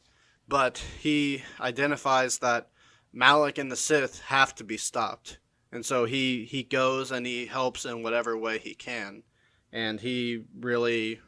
But 0.49 0.79
he 1.01 1.43
identifies 1.61 2.39
that 2.39 2.71
Malak 3.13 3.59
and 3.59 3.71
the 3.71 3.77
Sith 3.77 4.21
have 4.23 4.55
to 4.57 4.65
be 4.65 4.77
stopped. 4.77 5.39
And 5.73 5.85
so 5.85 6.05
he, 6.05 6.45
he 6.45 6.63
goes 6.63 7.11
and 7.11 7.27
he 7.27 7.47
helps 7.47 7.85
in 7.85 8.03
whatever 8.03 8.37
way 8.37 8.59
he 8.59 8.75
can. 8.75 9.25
And 9.73 10.01
he 10.01 10.45
really 10.59 11.21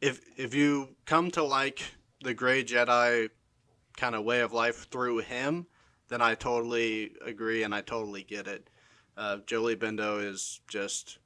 if 0.00 0.20
if 0.36 0.54
you 0.54 0.96
come 1.06 1.30
to 1.32 1.42
like 1.42 1.82
the 2.22 2.34
gray 2.34 2.64
Jedi 2.64 3.30
kind 3.96 4.14
of 4.14 4.24
way 4.24 4.40
of 4.40 4.52
life 4.52 4.88
through 4.90 5.18
him, 5.18 5.66
then 6.08 6.22
I 6.22 6.34
totally 6.34 7.12
agree 7.24 7.62
and 7.62 7.74
I 7.74 7.80
totally 7.80 8.22
get 8.22 8.46
it. 8.46 8.68
Uh, 9.16 9.38
Jolee 9.46 9.76
Bindo 9.76 10.24
is 10.24 10.60
just 10.68 11.18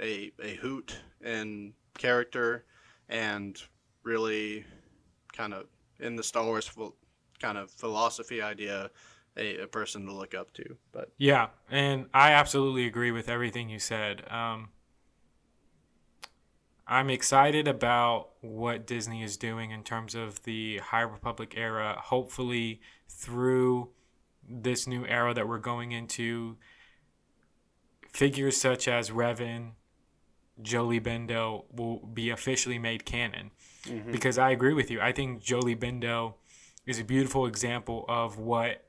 a 0.00 0.32
a 0.42 0.54
hoot 0.56 0.98
in 1.24 1.74
character 1.96 2.64
and 3.08 3.60
really 4.02 4.64
kind 5.36 5.54
of 5.54 5.66
in 6.00 6.16
the 6.16 6.22
Star 6.22 6.44
Wars 6.44 6.70
kind 7.40 7.58
of 7.58 7.70
philosophy 7.70 8.40
idea 8.40 8.90
a, 9.36 9.62
a 9.62 9.66
person 9.66 10.06
to 10.06 10.12
look 10.12 10.34
up 10.34 10.52
to. 10.54 10.76
But 10.92 11.10
Yeah, 11.18 11.48
and 11.70 12.06
I 12.14 12.32
absolutely 12.32 12.86
agree 12.86 13.10
with 13.10 13.28
everything 13.28 13.68
you 13.68 13.78
said. 13.78 14.22
Um, 14.30 14.70
I'm 16.86 17.10
excited 17.10 17.66
about 17.66 18.30
what 18.40 18.86
Disney 18.86 19.22
is 19.22 19.36
doing 19.36 19.72
in 19.72 19.82
terms 19.82 20.14
of 20.14 20.42
the 20.44 20.78
High 20.78 21.00
Republic 21.00 21.54
era. 21.56 21.96
Hopefully, 22.00 22.80
through 23.08 23.90
this 24.48 24.86
new 24.86 25.04
era 25.06 25.34
that 25.34 25.48
we're 25.48 25.58
going 25.58 25.92
into, 25.92 26.56
figures 28.08 28.56
such 28.56 28.86
as 28.86 29.10
Revan, 29.10 29.72
Jolee 30.62 31.00
Bendo 31.00 31.64
will 31.74 32.06
be 32.06 32.30
officially 32.30 32.78
made 32.78 33.04
canon. 33.04 33.50
Because 34.10 34.38
I 34.38 34.50
agree 34.50 34.74
with 34.74 34.90
you. 34.90 35.00
I 35.00 35.12
think 35.12 35.42
Jolee 35.42 35.78
Bendo 35.78 36.34
is 36.86 36.98
a 36.98 37.04
beautiful 37.04 37.46
example 37.46 38.04
of 38.08 38.38
what 38.38 38.84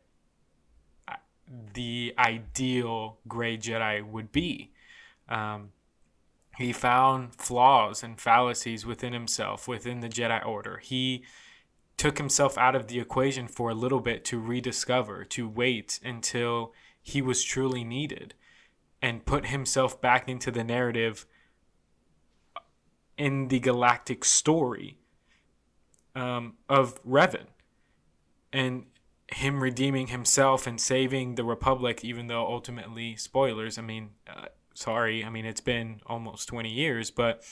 the 1.73 2.13
ideal 2.17 3.17
gray 3.27 3.57
Jedi 3.57 4.05
would 4.05 4.31
be. 4.31 4.71
Um, 5.29 5.69
he 6.57 6.73
found 6.73 7.35
flaws 7.35 8.03
and 8.03 8.19
fallacies 8.19 8.85
within 8.85 9.13
himself, 9.13 9.67
within 9.67 9.99
the 9.99 10.09
Jedi 10.09 10.45
Order. 10.45 10.77
He 10.77 11.23
took 11.97 12.17
himself 12.17 12.57
out 12.57 12.75
of 12.75 12.87
the 12.87 12.99
equation 12.99 13.47
for 13.47 13.69
a 13.69 13.75
little 13.75 13.99
bit 13.99 14.25
to 14.25 14.39
rediscover, 14.39 15.23
to 15.25 15.47
wait 15.47 15.99
until 16.03 16.73
he 17.01 17.21
was 17.21 17.43
truly 17.43 17.83
needed, 17.83 18.33
and 19.01 19.25
put 19.25 19.47
himself 19.47 20.01
back 20.01 20.27
into 20.27 20.51
the 20.51 20.63
narrative 20.63 21.25
in 23.17 23.47
the 23.47 23.59
galactic 23.59 24.23
story. 24.25 24.97
um, 26.17 26.55
of 26.67 27.01
Revan 27.03 27.45
and 28.51 28.85
him 29.27 29.61
redeeming 29.61 30.07
himself 30.07 30.65
and 30.65 30.81
saving 30.81 31.35
the 31.35 31.43
Republic, 31.43 32.03
even 32.03 32.27
though 32.27 32.45
ultimately, 32.45 33.15
spoilers, 33.15 33.77
I 33.77 33.81
mean, 33.81 34.11
uh, 34.27 34.45
sorry, 34.73 35.23
I 35.23 35.29
mean, 35.29 35.45
it's 35.45 35.61
been 35.61 36.01
almost 36.07 36.47
20 36.47 36.69
years, 36.69 37.11
but 37.11 37.43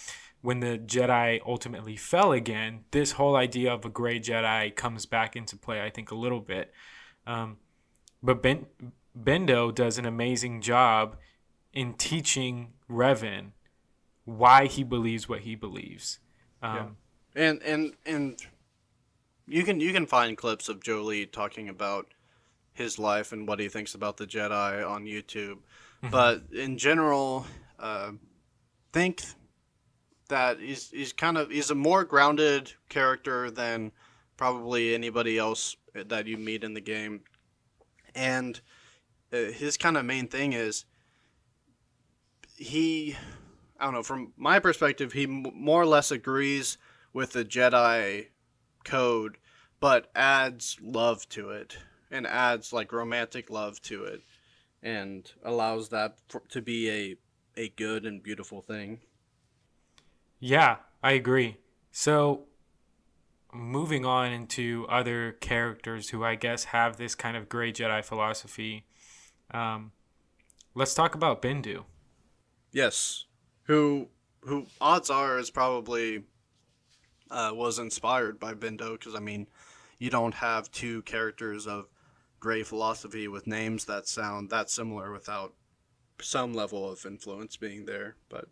when 0.41 0.61
the 0.61 0.79
Jedi 0.79 1.41
ultimately 1.45 1.95
fell 1.95 2.31
again, 2.31 2.85
this 2.91 3.13
whole 3.13 3.35
idea 3.35 3.71
of 3.71 3.85
a 3.85 3.89
gray 3.89 4.19
Jedi 4.19 4.75
comes 4.75 5.05
back 5.05 5.35
into 5.35 5.57
play, 5.57 5.83
I 5.83 5.89
think, 5.89 6.11
a 6.11 6.15
little 6.15 6.39
bit. 6.39 6.71
Um, 7.27 7.57
but 8.23 8.41
ben, 8.41 8.65
Bendo 9.19 9.73
does 9.73 9.97
an 9.97 10.05
amazing 10.05 10.61
job 10.61 11.17
in 11.73 11.93
teaching 11.93 12.73
Revan 12.89 13.51
why 14.25 14.65
he 14.65 14.83
believes 14.83 15.29
what 15.29 15.41
he 15.41 15.55
believes. 15.55 16.19
Um, 16.61 16.97
yeah. 17.35 17.47
And 17.47 17.63
and 17.63 17.93
and 18.05 18.39
you 19.47 19.63
can 19.63 19.79
you 19.79 19.93
can 19.93 20.05
find 20.05 20.37
clips 20.37 20.69
of 20.69 20.81
Jolee 20.81 21.31
talking 21.31 21.69
about 21.69 22.07
his 22.73 22.99
life 22.99 23.31
and 23.31 23.47
what 23.47 23.59
he 23.59 23.69
thinks 23.69 23.95
about 23.95 24.17
the 24.17 24.27
Jedi 24.27 24.87
on 24.87 25.05
YouTube. 25.05 25.57
Mm-hmm. 26.03 26.09
But 26.09 26.43
in 26.51 26.77
general, 26.77 27.45
uh, 27.79 28.11
think 28.91 29.23
that 30.29 30.59
he's 30.59 30.89
he's 30.89 31.13
kind 31.13 31.37
of 31.37 31.51
he's 31.51 31.69
a 31.69 31.75
more 31.75 32.03
grounded 32.03 32.73
character 32.89 33.51
than 33.51 33.91
probably 34.37 34.93
anybody 34.93 35.37
else 35.37 35.75
that 35.93 36.27
you 36.27 36.37
meet 36.37 36.63
in 36.63 36.73
the 36.73 36.81
game, 36.81 37.21
and 38.13 38.59
uh, 39.31 39.37
his 39.37 39.77
kind 39.77 39.97
of 39.97 40.05
main 40.05 40.27
thing 40.27 40.53
is 40.53 40.85
he 42.57 43.15
I 43.79 43.85
don't 43.85 43.93
know 43.93 44.03
from 44.03 44.33
my 44.37 44.59
perspective 44.59 45.13
he 45.13 45.23
m- 45.23 45.45
more 45.53 45.81
or 45.81 45.85
less 45.85 46.11
agrees 46.11 46.77
with 47.13 47.33
the 47.33 47.45
Jedi 47.45 48.27
code, 48.83 49.37
but 49.79 50.09
adds 50.15 50.77
love 50.81 51.27
to 51.29 51.49
it 51.49 51.77
and 52.11 52.25
adds 52.25 52.71
like 52.71 52.91
romantic 52.91 53.49
love 53.49 53.81
to 53.83 54.03
it, 54.05 54.21
and 54.81 55.31
allows 55.43 55.89
that 55.89 56.17
for, 56.27 56.41
to 56.49 56.61
be 56.61 56.89
a 56.89 57.17
a 57.57 57.69
good 57.69 58.05
and 58.05 58.21
beautiful 58.21 58.61
thing. 58.61 58.99
Yeah, 60.39 60.77
I 61.01 61.13
agree. 61.13 61.57
So, 61.91 62.45
moving 63.53 64.05
on 64.05 64.31
into 64.31 64.85
other 64.89 65.31
characters 65.33 66.09
who 66.09 66.23
I 66.23 66.35
guess 66.35 66.65
have 66.65 66.97
this 66.97 67.15
kind 67.15 67.37
of 67.37 67.47
gray 67.47 67.71
Jedi 67.71 68.03
philosophy, 68.03 68.85
um, 69.51 69.93
let's 70.73 70.93
talk 70.93 71.15
about 71.15 71.41
Bendu. 71.41 71.85
Yes, 72.71 73.25
who 73.65 74.07
who 74.41 74.67
odds 74.79 75.09
are 75.09 75.37
is 75.37 75.49
probably 75.49 76.23
uh, 77.31 77.51
was 77.53 77.79
inspired 77.79 78.39
by 78.39 78.53
Bendo 78.53 78.93
because 78.93 79.15
I 79.15 79.19
mean, 79.19 79.47
you 79.99 80.09
don't 80.09 80.35
have 80.35 80.71
two 80.71 81.01
characters 81.03 81.67
of 81.67 81.87
gray 82.39 82.63
philosophy 82.63 83.27
with 83.27 83.47
names 83.47 83.85
that 83.85 84.07
sound 84.07 84.49
that 84.49 84.69
similar 84.69 85.11
without 85.11 85.53
some 86.21 86.53
level 86.53 86.89
of 86.89 87.05
influence 87.05 87.57
being 87.57 87.85
there. 87.85 88.15
But 88.29 88.45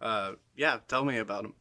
uh, 0.00 0.32
yeah, 0.56 0.78
tell 0.88 1.04
me 1.04 1.18
about 1.18 1.44
him. 1.44 1.54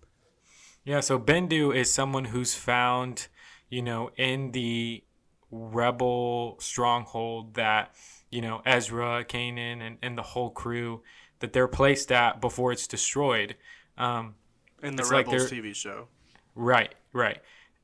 Yeah, 0.84 1.02
so 1.02 1.19
Bendu 1.19 1.75
is 1.75 1.93
someone 1.93 2.25
who's 2.25 2.56
found, 2.56 3.28
you 3.69 3.82
know, 3.82 4.12
in 4.17 4.52
the 4.52 5.04
rebel 5.52 6.56
stronghold 6.60 7.56
that, 7.56 7.93
you 8.32 8.41
know, 8.41 8.62
Ezra, 8.65 9.25
Kanan, 9.25 9.82
and, 9.82 9.97
and 10.02 10.17
the 10.17 10.23
whole 10.23 10.49
crew 10.49 11.04
that 11.39 11.54
they're 11.54 11.67
placed 11.67 12.12
at 12.12 12.41
before 12.41 12.71
it's 12.71 12.88
destroyed. 12.88 13.56
Um, 13.97 14.36
in 14.82 14.95
the 14.95 15.04
Rebels 15.04 15.52
like 15.52 15.62
TV 15.62 15.75
show. 15.75 16.08
Right, 16.56 16.93
right. 17.13 17.39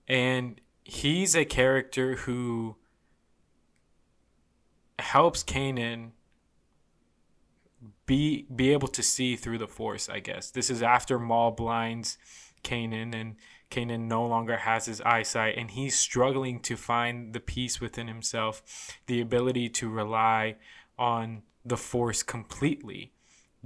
And 0.07 0.59
he's 0.83 1.35
a 1.35 1.45
character 1.45 2.15
who 2.15 2.75
helps 4.99 5.43
Kanan 5.43 6.11
be 8.05 8.45
be 8.55 8.71
able 8.71 8.87
to 8.87 9.03
see 9.03 9.35
through 9.35 9.57
the 9.57 9.67
force, 9.67 10.09
I 10.09 10.19
guess. 10.19 10.51
This 10.51 10.69
is 10.69 10.81
after 10.81 11.19
Maul 11.19 11.51
blinds 11.51 12.17
Kanan 12.63 13.13
and 13.13 13.35
Kanan 13.71 14.07
no 14.07 14.25
longer 14.25 14.57
has 14.57 14.85
his 14.85 15.01
eyesight 15.01 15.57
and 15.57 15.71
he's 15.71 15.97
struggling 15.97 16.59
to 16.61 16.75
find 16.75 17.33
the 17.33 17.39
peace 17.39 17.81
within 17.81 18.07
himself, 18.07 18.97
the 19.07 19.21
ability 19.21 19.69
to 19.69 19.89
rely 19.89 20.55
on 20.97 21.43
the 21.63 21.77
force 21.77 22.23
completely. 22.23 23.11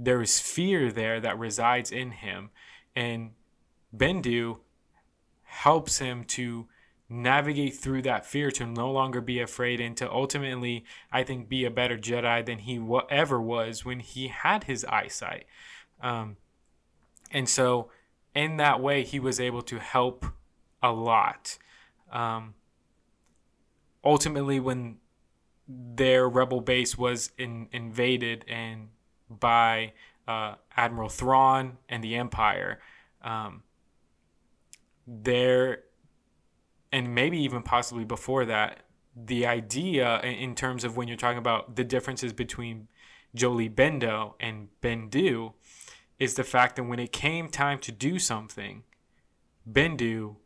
There 0.02 0.22
is 0.22 0.40
fear 0.40 0.90
there 0.90 1.20
that 1.20 1.38
resides 1.38 1.92
in 1.92 2.10
him. 2.12 2.50
And 2.96 3.32
Bendu 3.94 4.60
helps 5.42 5.98
him 5.98 6.24
to 6.24 6.66
navigate 7.08 7.74
through 7.74 8.02
that 8.02 8.24
fear 8.24 8.50
to 8.52 8.64
no 8.64 8.90
longer 8.90 9.20
be 9.20 9.40
afraid 9.40 9.80
and 9.80 9.96
to 9.96 10.08
ultimately 10.08 10.84
i 11.10 11.24
think 11.24 11.48
be 11.48 11.64
a 11.64 11.70
better 11.70 11.98
jedi 11.98 12.46
than 12.46 12.60
he 12.60 12.80
ever 13.10 13.40
was 13.40 13.84
when 13.84 13.98
he 13.98 14.28
had 14.28 14.64
his 14.64 14.84
eyesight. 14.84 15.44
Um, 16.00 16.36
and 17.32 17.48
so 17.48 17.90
in 18.32 18.58
that 18.58 18.80
way 18.80 19.02
he 19.02 19.18
was 19.18 19.40
able 19.40 19.62
to 19.62 19.80
help 19.80 20.24
a 20.80 20.92
lot. 20.92 21.58
Um, 22.12 22.54
ultimately 24.04 24.60
when 24.60 24.98
their 25.68 26.28
rebel 26.28 26.60
base 26.60 26.96
was 26.96 27.32
in, 27.36 27.68
invaded 27.72 28.44
and 28.48 28.88
by 29.30 29.92
uh, 30.26 30.56
admiral 30.76 31.08
thrawn 31.08 31.78
and 31.88 32.02
the 32.04 32.16
empire 32.16 32.80
um, 33.22 33.62
there 35.06 35.84
and 36.92 37.14
maybe 37.14 37.38
even 37.38 37.62
possibly 37.62 38.04
before 38.04 38.44
that, 38.46 38.80
the 39.14 39.46
idea 39.46 40.20
in 40.20 40.54
terms 40.54 40.84
of 40.84 40.96
when 40.96 41.08
you're 41.08 41.16
talking 41.16 41.38
about 41.38 41.76
the 41.76 41.84
differences 41.84 42.32
between 42.32 42.88
Jolee 43.36 43.72
Bendo 43.72 44.34
and 44.40 44.68
Bendu 44.82 45.52
is 46.18 46.34
the 46.34 46.44
fact 46.44 46.76
that 46.76 46.84
when 46.84 46.98
it 46.98 47.12
came 47.12 47.48
time 47.48 47.78
to 47.80 47.92
do 47.92 48.18
something, 48.18 48.82
Bendu 49.70 50.36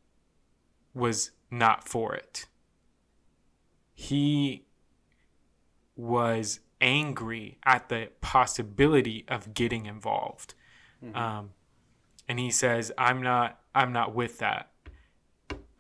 was 0.93 1.31
not 1.51 1.89
for 1.89 2.15
it. 2.15 2.47
He 3.95 4.65
was 5.97 6.61
angry 6.85 7.59
at 7.65 7.89
the 7.89 8.11
possibility 8.21 9.25
of 9.27 9.55
getting 9.55 9.87
involved. 9.87 10.55
Mm-hmm. 11.05 11.17
Um, 11.17 11.51
and 12.29 12.39
he 12.39 12.53
says, 12.53 12.93
I'm 12.97 13.21
not 13.23 13.59
I'm 13.75 13.93
not 13.93 14.15
with 14.15 14.39
that 14.39 14.71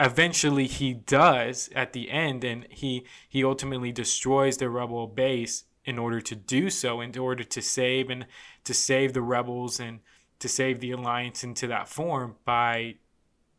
eventually 0.01 0.67
he 0.67 0.93
does 0.93 1.71
at 1.75 1.93
the 1.93 2.11
end 2.11 2.43
and 2.43 2.67
he 2.69 3.05
he 3.29 3.45
ultimately 3.45 3.93
destroys 3.93 4.57
the 4.57 4.69
rebel 4.69 5.07
base 5.07 5.65
in 5.85 5.99
order 5.99 6.21
to 6.21 6.35
do 6.35 6.69
so 6.69 7.01
in 7.01 7.17
order 7.17 7.45
to 7.45 7.63
save 7.63 8.11
and 8.11 8.27
to 8.65 8.75
save 8.75 9.13
the 9.13 9.23
rebels 9.23 9.79
and 9.79 10.01
to 10.39 10.49
save 10.49 10.81
the 10.81 10.91
alliance 10.91 11.45
into 11.45 11.67
that 11.67 11.89
form 11.89 12.35
by 12.45 12.95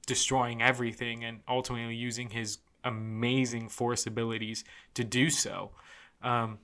destroying 0.06 0.62
everything 0.62 1.24
and 1.24 1.40
ultimately 1.48 1.96
using 1.96 2.30
his 2.30 2.60
amazing 2.84 3.70
force 3.70 4.06
abilities 4.06 4.64
to 4.94 5.04
do 5.04 5.30
so 5.30 5.72
um, 6.22 6.60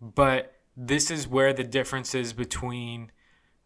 but 0.00 0.54
this 0.76 1.10
is 1.10 1.26
where 1.26 1.52
the 1.52 1.64
differences 1.64 2.32
between 2.32 3.10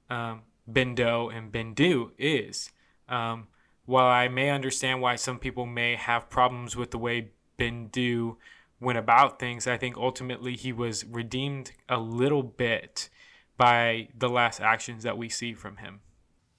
um, 0.08 0.42
Bendo 0.70 1.34
and 1.34 1.52
Bendu 1.52 2.10
is 2.18 2.70
um, 3.08 3.48
while 3.86 4.06
I 4.06 4.28
may 4.28 4.50
understand 4.50 5.02
why 5.02 5.16
some 5.16 5.38
people 5.38 5.66
may 5.66 5.96
have 5.96 6.30
problems 6.30 6.76
with 6.76 6.92
the 6.92 6.98
way 6.98 7.32
Bendu 7.58 8.36
went 8.78 8.98
about 8.98 9.38
things, 9.38 9.66
I 9.66 9.76
think 9.76 9.96
ultimately 9.96 10.54
he 10.56 10.72
was 10.72 11.04
redeemed 11.04 11.72
a 11.88 11.98
little 11.98 12.44
bit 12.44 13.10
by 13.56 14.08
the 14.16 14.28
last 14.28 14.60
actions 14.60 15.02
that 15.02 15.18
we 15.18 15.28
see 15.28 15.52
from 15.52 15.78
him. 15.78 16.00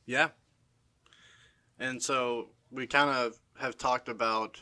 Yeah. 0.06 0.30
And 1.80 2.04
so 2.04 2.50
we 2.70 2.86
kind 2.86 3.10
of 3.10 3.40
have 3.58 3.78
talked 3.78 4.10
about 4.10 4.62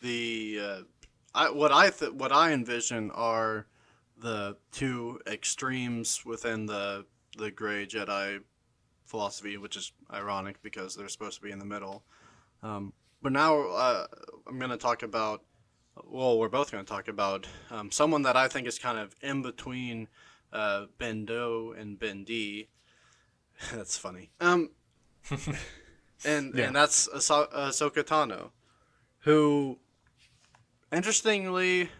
the 0.00 0.60
uh, 0.62 0.80
I, 1.34 1.50
what 1.50 1.72
I 1.72 1.90
th- 1.90 2.12
what 2.12 2.32
I 2.32 2.52
envision 2.52 3.10
are 3.10 3.66
the 4.20 4.56
two 4.72 5.20
extremes 5.26 6.24
within 6.24 6.66
the 6.66 7.06
the 7.38 7.50
gray 7.50 7.86
Jedi 7.86 8.40
philosophy, 9.06 9.56
which 9.56 9.76
is 9.76 9.92
ironic 10.12 10.62
because 10.62 10.94
they're 10.94 11.08
supposed 11.08 11.36
to 11.36 11.42
be 11.42 11.50
in 11.50 11.58
the 11.58 11.64
middle. 11.64 12.04
Um, 12.62 12.92
but 13.22 13.32
now 13.32 13.60
uh, 13.68 14.06
I'm 14.46 14.58
going 14.58 14.70
to 14.70 14.76
talk 14.76 15.02
about, 15.02 15.42
well, 16.04 16.38
we're 16.38 16.48
both 16.48 16.70
going 16.70 16.84
to 16.84 16.90
talk 16.90 17.08
about 17.08 17.46
um, 17.70 17.90
someone 17.90 18.22
that 18.22 18.36
I 18.36 18.48
think 18.48 18.66
is 18.66 18.78
kind 18.78 18.98
of 18.98 19.14
in 19.20 19.42
between 19.42 20.08
uh, 20.52 20.86
Bendo 20.98 21.78
and 21.78 21.98
Bendi. 21.98 22.68
that's 23.74 23.98
funny. 23.98 24.30
Um, 24.40 24.70
and 26.24 26.54
yeah. 26.54 26.66
and 26.66 26.76
that's 26.76 27.08
ah- 27.30 27.46
Ahsoka 27.54 28.02
Tano, 28.02 28.50
who, 29.20 29.78
interestingly, 30.92 31.90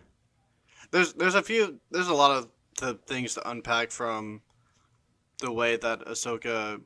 there's 0.91 1.13
there's 1.15 1.35
a 1.35 1.43
few 1.43 1.81
there's 1.91 2.09
a 2.09 2.15
lot 2.15 2.31
of 2.31 2.49
the 2.81 2.95
things 3.07 3.35
to 3.35 3.49
unpack 3.49 3.91
from 3.91 4.41
the 5.41 5.53
way 5.53 5.77
that 5.77 6.01
Ahsoka 6.07 6.81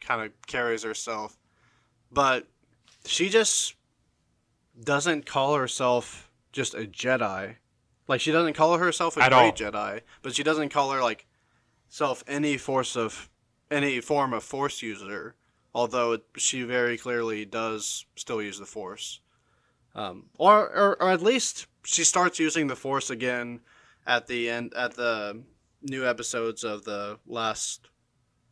kind 0.00 0.22
of 0.22 0.32
carries 0.46 0.82
herself. 0.82 1.36
But 2.10 2.46
she 3.04 3.28
just 3.28 3.74
doesn't 4.82 5.26
call 5.26 5.54
herself 5.54 6.30
just 6.52 6.74
a 6.74 6.80
Jedi. 6.86 7.56
Like 8.08 8.20
she 8.20 8.32
doesn't 8.32 8.54
call 8.54 8.76
herself 8.78 9.16
a 9.16 9.22
At 9.22 9.30
great 9.30 9.38
all. 9.38 9.52
Jedi, 9.52 10.00
but 10.22 10.34
she 10.34 10.42
doesn't 10.42 10.70
call 10.70 10.90
her 10.90 11.00
like 11.00 11.26
self 11.88 12.22
any 12.26 12.56
force 12.56 12.96
of 12.96 13.30
any 13.70 14.00
form 14.00 14.32
of 14.32 14.42
force 14.42 14.82
user. 14.82 15.34
Although 15.74 16.12
it, 16.12 16.22
she 16.36 16.64
very 16.64 16.98
clearly 16.98 17.46
does 17.46 18.04
still 18.14 18.42
use 18.42 18.58
the 18.58 18.66
force, 18.66 19.20
um, 19.94 20.26
or, 20.38 20.70
or 20.70 21.02
or 21.02 21.10
at 21.10 21.22
least 21.22 21.66
she 21.84 22.04
starts 22.04 22.38
using 22.38 22.66
the 22.66 22.76
force 22.76 23.10
again 23.10 23.60
at 24.06 24.26
the 24.26 24.48
end 24.48 24.72
at 24.74 24.94
the 24.94 25.42
new 25.82 26.06
episodes 26.06 26.64
of 26.64 26.84
the 26.84 27.18
last 27.26 27.88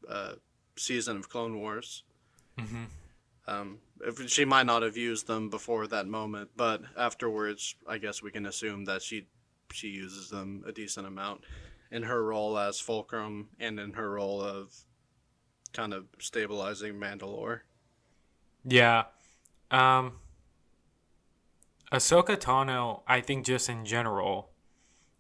uh, 0.09 0.33
season 0.76 1.16
of 1.16 1.29
Clone 1.29 1.59
Wars. 1.59 2.05
hmm 2.59 2.85
Um, 3.46 3.79
if 4.03 4.31
she 4.31 4.44
might 4.44 4.66
not 4.66 4.83
have 4.83 4.96
used 4.96 5.26
them 5.26 5.50
before 5.50 5.87
that 5.88 6.07
moment, 6.07 6.50
but 6.57 6.83
afterwards, 6.96 7.74
I 7.87 7.98
guess 7.98 8.22
we 8.22 8.31
can 8.31 8.46
assume 8.46 8.85
that 8.85 9.03
she 9.03 9.26
she 9.72 9.88
uses 9.88 10.31
them 10.31 10.64
a 10.66 10.72
decent 10.72 11.07
amount 11.07 11.44
in 11.90 12.03
her 12.05 12.22
role 12.24 12.59
as 12.59 12.81
Fulcrum 12.81 13.48
and 13.59 13.79
in 13.79 13.92
her 13.94 14.11
role 14.11 14.40
of 14.40 14.74
kind 15.72 15.94
of 15.94 16.07
stabilizing 16.18 16.94
Mandalore. 16.94 17.61
Yeah. 18.64 19.05
Um 19.70 20.18
Ahsoka 21.92 22.37
Tano, 22.37 23.03
I 23.07 23.20
think 23.20 23.44
just 23.44 23.68
in 23.68 23.85
general, 23.85 24.50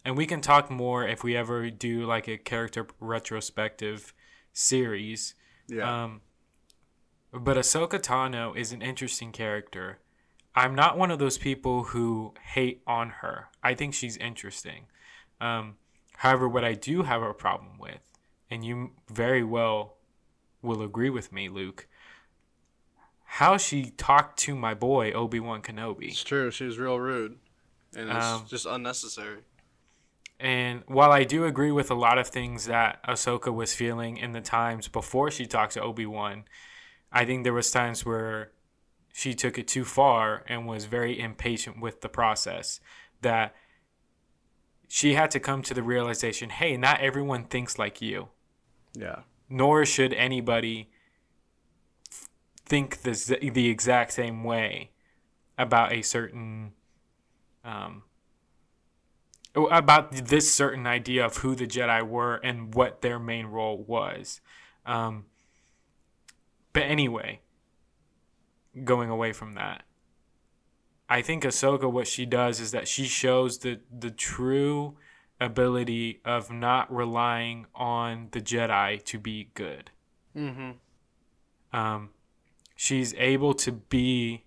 and 0.04 0.16
we 0.16 0.26
can 0.26 0.40
talk 0.40 0.70
more 0.70 1.06
if 1.06 1.24
we 1.24 1.36
ever 1.36 1.70
do 1.70 2.06
like 2.06 2.28
a 2.28 2.38
character 2.38 2.86
retrospective 3.00 4.14
series. 4.52 5.34
Yeah, 5.68 6.04
Um 6.04 6.20
but 7.32 7.56
Ahsoka 7.56 8.00
Tano 8.00 8.56
is 8.56 8.72
an 8.72 8.82
interesting 8.82 9.30
character. 9.30 10.00
I'm 10.54 10.74
not 10.74 10.98
one 10.98 11.12
of 11.12 11.20
those 11.20 11.38
people 11.38 11.84
who 11.84 12.34
hate 12.54 12.82
on 12.86 13.10
her. 13.20 13.48
I 13.62 13.74
think 13.74 13.94
she's 13.94 14.16
interesting. 14.16 14.86
Um, 15.40 15.76
however, 16.16 16.48
what 16.48 16.64
I 16.64 16.74
do 16.74 17.02
have 17.04 17.22
a 17.22 17.32
problem 17.32 17.78
with, 17.78 18.00
and 18.50 18.64
you 18.64 18.90
very 19.08 19.44
well 19.44 19.98
will 20.60 20.82
agree 20.82 21.10
with 21.10 21.32
me, 21.32 21.48
Luke, 21.48 21.86
how 23.34 23.56
she 23.56 23.90
talked 23.90 24.38
to 24.40 24.56
my 24.56 24.74
boy 24.74 25.12
Obi 25.12 25.38
Wan 25.38 25.62
Kenobi. 25.62 26.08
it's 26.08 26.24
true. 26.24 26.50
She 26.50 26.64
was 26.64 26.78
real 26.78 26.98
rude, 26.98 27.38
and 27.96 28.10
it's 28.10 28.24
Um, 28.26 28.44
just 28.48 28.66
unnecessary. 28.66 29.38
And 30.40 30.82
while 30.86 31.12
I 31.12 31.22
do 31.24 31.44
agree 31.44 31.70
with 31.70 31.90
a 31.90 31.94
lot 31.94 32.18
of 32.18 32.26
things 32.28 32.64
that 32.64 33.00
Ahsoka 33.04 33.54
was 33.54 33.74
feeling 33.74 34.16
in 34.16 34.32
the 34.32 34.40
times 34.40 34.88
before 34.88 35.30
she 35.30 35.46
talked 35.46 35.74
to 35.74 35.82
Obi 35.82 36.06
Wan, 36.06 36.44
I 37.12 37.24
think 37.24 37.44
there 37.44 37.52
was 37.52 37.70
times 37.70 38.04
where 38.04 38.50
she 39.12 39.34
took 39.34 39.58
it 39.58 39.68
too 39.68 39.84
far 39.84 40.42
and 40.48 40.66
was 40.66 40.86
very 40.86 41.20
impatient 41.20 41.80
with 41.80 42.00
the 42.00 42.08
process. 42.08 42.80
That 43.20 43.54
she 44.88 45.14
had 45.14 45.30
to 45.32 45.38
come 45.40 45.62
to 45.62 45.74
the 45.74 45.82
realization, 45.82 46.50
hey, 46.50 46.76
not 46.76 47.00
everyone 47.00 47.44
thinks 47.44 47.78
like 47.78 48.00
you. 48.02 48.28
Yeah, 48.94 49.20
Nor 49.48 49.84
should 49.84 50.12
anybody 50.14 50.90
think 52.70 53.02
the 53.02 53.50
the 53.52 53.68
exact 53.68 54.12
same 54.12 54.44
way 54.44 54.92
about 55.58 55.92
a 55.92 56.02
certain 56.02 56.72
um, 57.64 58.04
about 59.54 60.12
this 60.12 60.54
certain 60.54 60.86
idea 60.86 61.26
of 61.26 61.38
who 61.38 61.56
the 61.56 61.66
Jedi 61.66 62.00
were 62.06 62.36
and 62.36 62.72
what 62.72 63.02
their 63.02 63.18
main 63.18 63.46
role 63.46 63.76
was. 63.76 64.40
Um, 64.86 65.24
but 66.72 66.84
anyway, 66.84 67.40
going 68.84 69.10
away 69.10 69.32
from 69.32 69.54
that, 69.54 69.82
I 71.08 71.22
think 71.22 71.42
Ahsoka, 71.42 71.90
what 71.90 72.06
she 72.06 72.24
does 72.24 72.60
is 72.60 72.70
that 72.70 72.86
she 72.86 73.04
shows 73.04 73.58
the 73.58 73.80
the 73.90 74.12
true 74.12 74.96
ability 75.40 76.20
of 76.24 76.52
not 76.52 76.94
relying 76.94 77.66
on 77.74 78.28
the 78.30 78.40
Jedi 78.40 79.02
to 79.06 79.18
be 79.18 79.50
good. 79.54 79.90
mm-hmm. 80.36 80.70
Um, 81.72 82.10
she's 82.82 83.12
able 83.18 83.52
to 83.52 83.70
be 83.70 84.42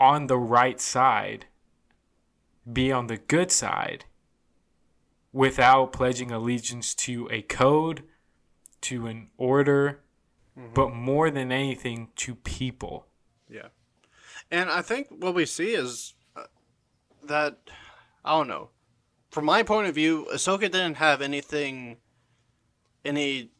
on 0.00 0.26
the 0.26 0.36
right 0.36 0.80
side, 0.80 1.46
be 2.70 2.90
on 2.90 3.06
the 3.06 3.16
good 3.16 3.52
side, 3.52 4.06
without 5.32 5.92
pledging 5.92 6.32
allegiance 6.32 6.96
to 6.96 7.28
a 7.30 7.42
code, 7.42 8.02
to 8.80 9.06
an 9.06 9.28
order, 9.36 10.00
but 10.74 10.92
more 10.92 11.30
than 11.30 11.52
anything, 11.52 12.08
to 12.16 12.34
people. 12.34 13.06
Yeah. 13.48 13.68
And 14.50 14.68
I 14.68 14.82
think 14.82 15.06
what 15.10 15.36
we 15.36 15.46
see 15.46 15.74
is 15.74 16.14
uh, 16.34 16.42
that, 17.22 17.56
I 18.24 18.32
don't 18.36 18.48
know. 18.48 18.70
From 19.30 19.44
my 19.44 19.62
point 19.62 19.86
of 19.86 19.94
view, 19.94 20.26
Ahsoka 20.34 20.62
didn't 20.62 20.96
have 20.96 21.22
anything, 21.22 21.98
any 23.04 23.50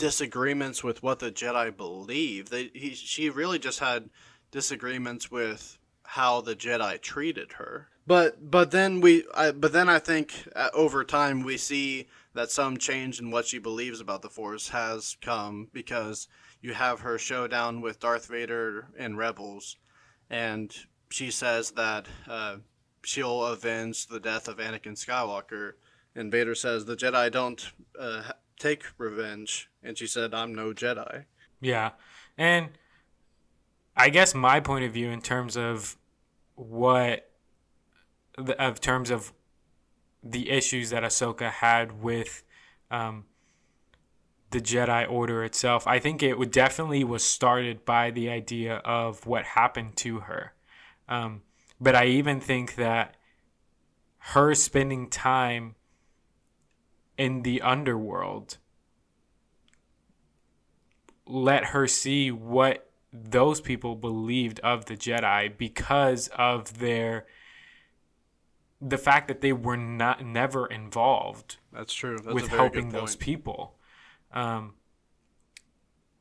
disagreements 0.00 0.82
with 0.82 1.02
what 1.02 1.18
the 1.18 1.30
Jedi 1.30 1.76
believe. 1.76 2.48
They, 2.48 2.70
he, 2.74 2.94
she 2.94 3.28
really 3.28 3.58
just 3.58 3.78
had 3.78 4.08
disagreements 4.50 5.30
with 5.30 5.78
how 6.02 6.40
the 6.40 6.56
Jedi 6.56 7.00
treated 7.00 7.52
her. 7.52 7.88
But 8.06 8.50
but 8.50 8.72
then 8.72 9.00
we 9.00 9.24
I, 9.34 9.52
but 9.52 9.72
then 9.72 9.88
I 9.88 10.00
think 10.00 10.32
uh, 10.56 10.70
over 10.74 11.04
time 11.04 11.44
we 11.44 11.56
see 11.56 12.08
that 12.34 12.50
some 12.50 12.78
change 12.78 13.20
in 13.20 13.30
what 13.30 13.46
she 13.46 13.58
believes 13.58 14.00
about 14.00 14.22
the 14.22 14.30
Force 14.30 14.70
has 14.70 15.16
come 15.20 15.68
because 15.72 16.26
you 16.62 16.72
have 16.72 17.00
her 17.00 17.18
showdown 17.18 17.82
with 17.82 18.00
Darth 18.00 18.26
Vader 18.26 18.88
in 18.98 19.16
Rebels, 19.16 19.76
and 20.30 20.74
she 21.10 21.30
says 21.30 21.72
that 21.72 22.06
uh, 22.26 22.56
she'll 23.04 23.44
avenge 23.44 24.06
the 24.06 24.20
death 24.20 24.48
of 24.48 24.56
Anakin 24.56 24.96
Skywalker, 24.96 25.72
and 26.16 26.32
Vader 26.32 26.54
says 26.54 26.86
the 26.86 26.96
Jedi 26.96 27.30
don't 27.30 27.70
uh, 27.98 28.32
take 28.60 28.84
revenge, 28.98 29.68
and 29.82 29.98
she 29.98 30.06
said 30.06 30.32
I'm 30.34 30.54
no 30.54 30.72
Jedi. 30.72 31.24
Yeah. 31.60 31.90
And 32.38 32.68
I 33.96 34.10
guess 34.10 34.34
my 34.34 34.60
point 34.60 34.84
of 34.84 34.92
view 34.92 35.10
in 35.10 35.20
terms 35.20 35.56
of 35.56 35.96
what 36.54 37.30
the, 38.36 38.60
of 38.62 38.80
terms 38.80 39.10
of 39.10 39.32
the 40.22 40.50
issues 40.50 40.90
that 40.90 41.02
Ahsoka 41.02 41.50
had 41.50 42.02
with 42.02 42.44
um, 42.90 43.24
the 44.50 44.60
Jedi 44.60 45.10
Order 45.10 45.44
itself, 45.44 45.86
I 45.86 45.98
think 45.98 46.22
it 46.22 46.38
would 46.38 46.50
definitely 46.50 47.04
was 47.04 47.24
started 47.24 47.84
by 47.84 48.10
the 48.10 48.28
idea 48.28 48.76
of 48.76 49.26
what 49.26 49.44
happened 49.44 49.96
to 49.96 50.20
her. 50.20 50.52
Um, 51.08 51.42
but 51.80 51.94
I 51.94 52.06
even 52.06 52.40
think 52.40 52.76
that 52.76 53.16
her 54.18 54.54
spending 54.54 55.08
time 55.08 55.74
in 57.20 57.42
the 57.42 57.60
underworld 57.60 58.56
let 61.26 61.66
her 61.66 61.86
see 61.86 62.30
what 62.30 62.90
those 63.12 63.60
people 63.60 63.94
believed 63.94 64.58
of 64.60 64.86
the 64.86 64.96
Jedi 64.96 65.54
because 65.58 66.28
of 66.28 66.78
their 66.78 67.26
the 68.80 68.96
fact 68.96 69.28
that 69.28 69.42
they 69.42 69.52
were 69.52 69.76
not 69.76 70.24
never 70.24 70.66
involved 70.66 71.58
That's 71.70 71.92
true. 71.92 72.16
That's 72.16 72.34
with 72.34 72.48
helping 72.48 72.88
those 72.88 73.16
people, 73.16 73.74
um, 74.32 74.72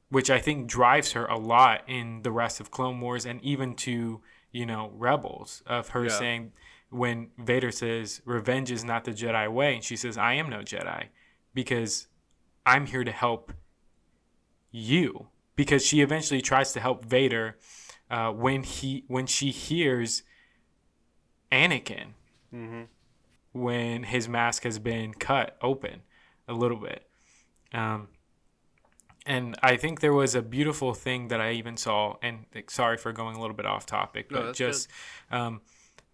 which 0.09 0.29
I 0.29 0.39
think 0.39 0.67
drives 0.67 1.13
her 1.13 1.25
a 1.27 1.37
lot 1.37 1.83
in 1.87 2.23
the 2.23 2.31
rest 2.31 2.59
of 2.59 2.71
Clone 2.71 2.99
Wars 2.99 3.25
and 3.25 3.41
even 3.41 3.73
to 3.75 4.19
you 4.51 4.65
know 4.65 4.91
Rebels 4.93 5.63
of 5.65 5.89
her 5.89 6.03
Yeah. 6.03 6.09
saying 6.09 6.51
when 6.89 7.29
Vader 7.37 7.71
says 7.71 8.21
revenge 8.25 8.71
is 8.71 8.83
not 8.83 9.03
the 9.03 9.11
Jedi 9.11 9.51
way, 9.51 9.75
and 9.75 9.83
she 9.83 9.95
says 9.95 10.17
I 10.17 10.33
am 10.33 10.49
no 10.49 10.59
Jedi 10.59 11.07
because 11.53 12.07
I'm 12.65 12.85
here 12.87 13.03
to 13.03 13.11
help 13.11 13.53
you. 14.71 15.27
Because 15.55 15.85
she 15.85 15.99
eventually 15.99 16.41
tries 16.41 16.71
to 16.71 16.79
help 16.79 17.03
Vader 17.03 17.57
uh, 18.09 18.31
when 18.31 18.63
he 18.63 19.03
when 19.07 19.27
she 19.27 19.51
hears 19.51 20.23
Anakin 21.51 22.13
hmm 22.51 22.83
when 23.51 24.03
his 24.03 24.29
mask 24.29 24.63
has 24.63 24.79
been 24.79 25.13
cut 25.13 25.57
open 25.61 26.01
a 26.47 26.53
little 26.53 26.77
bit. 26.77 27.07
Um, 27.73 28.09
and 29.25 29.55
I 29.61 29.75
think 29.75 29.99
there 29.99 30.13
was 30.13 30.35
a 30.35 30.41
beautiful 30.41 30.93
thing 30.93 31.27
that 31.27 31.41
I 31.41 31.53
even 31.53 31.77
saw, 31.77 32.17
and 32.21 32.45
like, 32.53 32.71
sorry 32.71 32.97
for 32.97 33.11
going 33.11 33.35
a 33.35 33.41
little 33.41 33.55
bit 33.55 33.65
off 33.65 33.85
topic, 33.85 34.27
but 34.29 34.45
that's 34.45 34.57
just 34.57 34.87
um, 35.31 35.61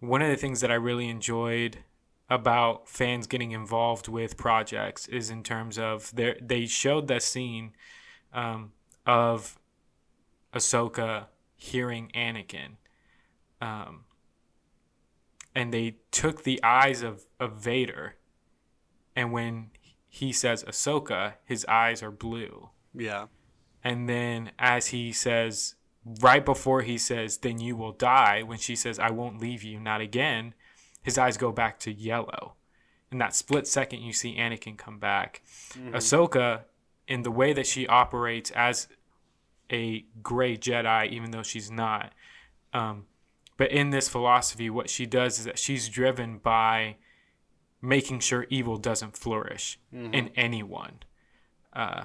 one 0.00 0.22
of 0.22 0.28
the 0.28 0.36
things 0.36 0.60
that 0.60 0.70
I 0.70 0.74
really 0.74 1.08
enjoyed 1.08 1.78
about 2.28 2.88
fans 2.88 3.26
getting 3.26 3.52
involved 3.52 4.08
with 4.08 4.36
projects 4.36 5.06
is 5.08 5.30
in 5.30 5.42
terms 5.42 5.78
of 5.78 6.14
their 6.14 6.36
they 6.40 6.66
showed 6.66 7.06
that 7.08 7.22
scene 7.22 7.72
um, 8.32 8.72
of 9.06 9.58
Ahsoka 10.52 11.26
hearing 11.54 12.10
Anakin. 12.14 12.76
Um, 13.60 14.04
and 15.54 15.72
they 15.72 15.96
took 16.10 16.42
the 16.42 16.62
eyes 16.62 17.02
of, 17.02 17.24
of 17.40 17.52
Vader, 17.54 18.16
and 19.14 19.32
when 19.32 19.70
he 20.08 20.32
says 20.32 20.62
Ahsoka, 20.64 21.34
his 21.44 21.64
eyes 21.66 22.02
are 22.02 22.10
blue. 22.10 22.70
Yeah. 22.94 23.26
and 23.84 24.08
then 24.08 24.50
as 24.58 24.88
he 24.88 25.12
says 25.12 25.74
right 26.20 26.44
before 26.44 26.82
he 26.82 26.96
says 26.98 27.38
then 27.38 27.58
you 27.58 27.74
will 27.76 27.92
die 27.92 28.42
when 28.42 28.58
she 28.58 28.76
says 28.76 28.98
I 28.98 29.10
won't 29.10 29.40
leave 29.40 29.62
you 29.62 29.80
not 29.80 30.00
again 30.00 30.54
his 31.02 31.18
eyes 31.18 31.36
go 31.36 31.52
back 31.52 31.78
to 31.80 31.92
yellow. 31.92 32.54
In 33.12 33.18
that 33.18 33.34
split 33.34 33.66
second 33.66 34.00
you 34.02 34.12
see 34.12 34.36
Anakin 34.36 34.76
come 34.76 34.98
back. 34.98 35.42
Ahsoka 35.92 36.62
in 37.06 37.22
the 37.22 37.30
way 37.30 37.52
that 37.52 37.66
she 37.66 37.86
operates 37.86 38.50
as 38.52 38.88
a 39.70 40.04
gray 40.22 40.56
Jedi 40.56 41.10
even 41.10 41.30
though 41.30 41.42
she's 41.42 41.70
not 41.70 42.12
um, 42.72 43.06
but 43.56 43.70
in 43.70 43.90
this 43.90 44.08
philosophy 44.08 44.68
what 44.70 44.88
she 44.90 45.06
does 45.06 45.38
is 45.38 45.44
that 45.44 45.58
she's 45.58 45.88
driven 45.88 46.38
by 46.38 46.96
making 47.82 48.20
sure 48.20 48.46
evil 48.50 48.76
doesn't 48.76 49.16
flourish 49.16 49.78
in 50.14 50.30
anyone. 50.34 50.98
Uh, 51.72 52.04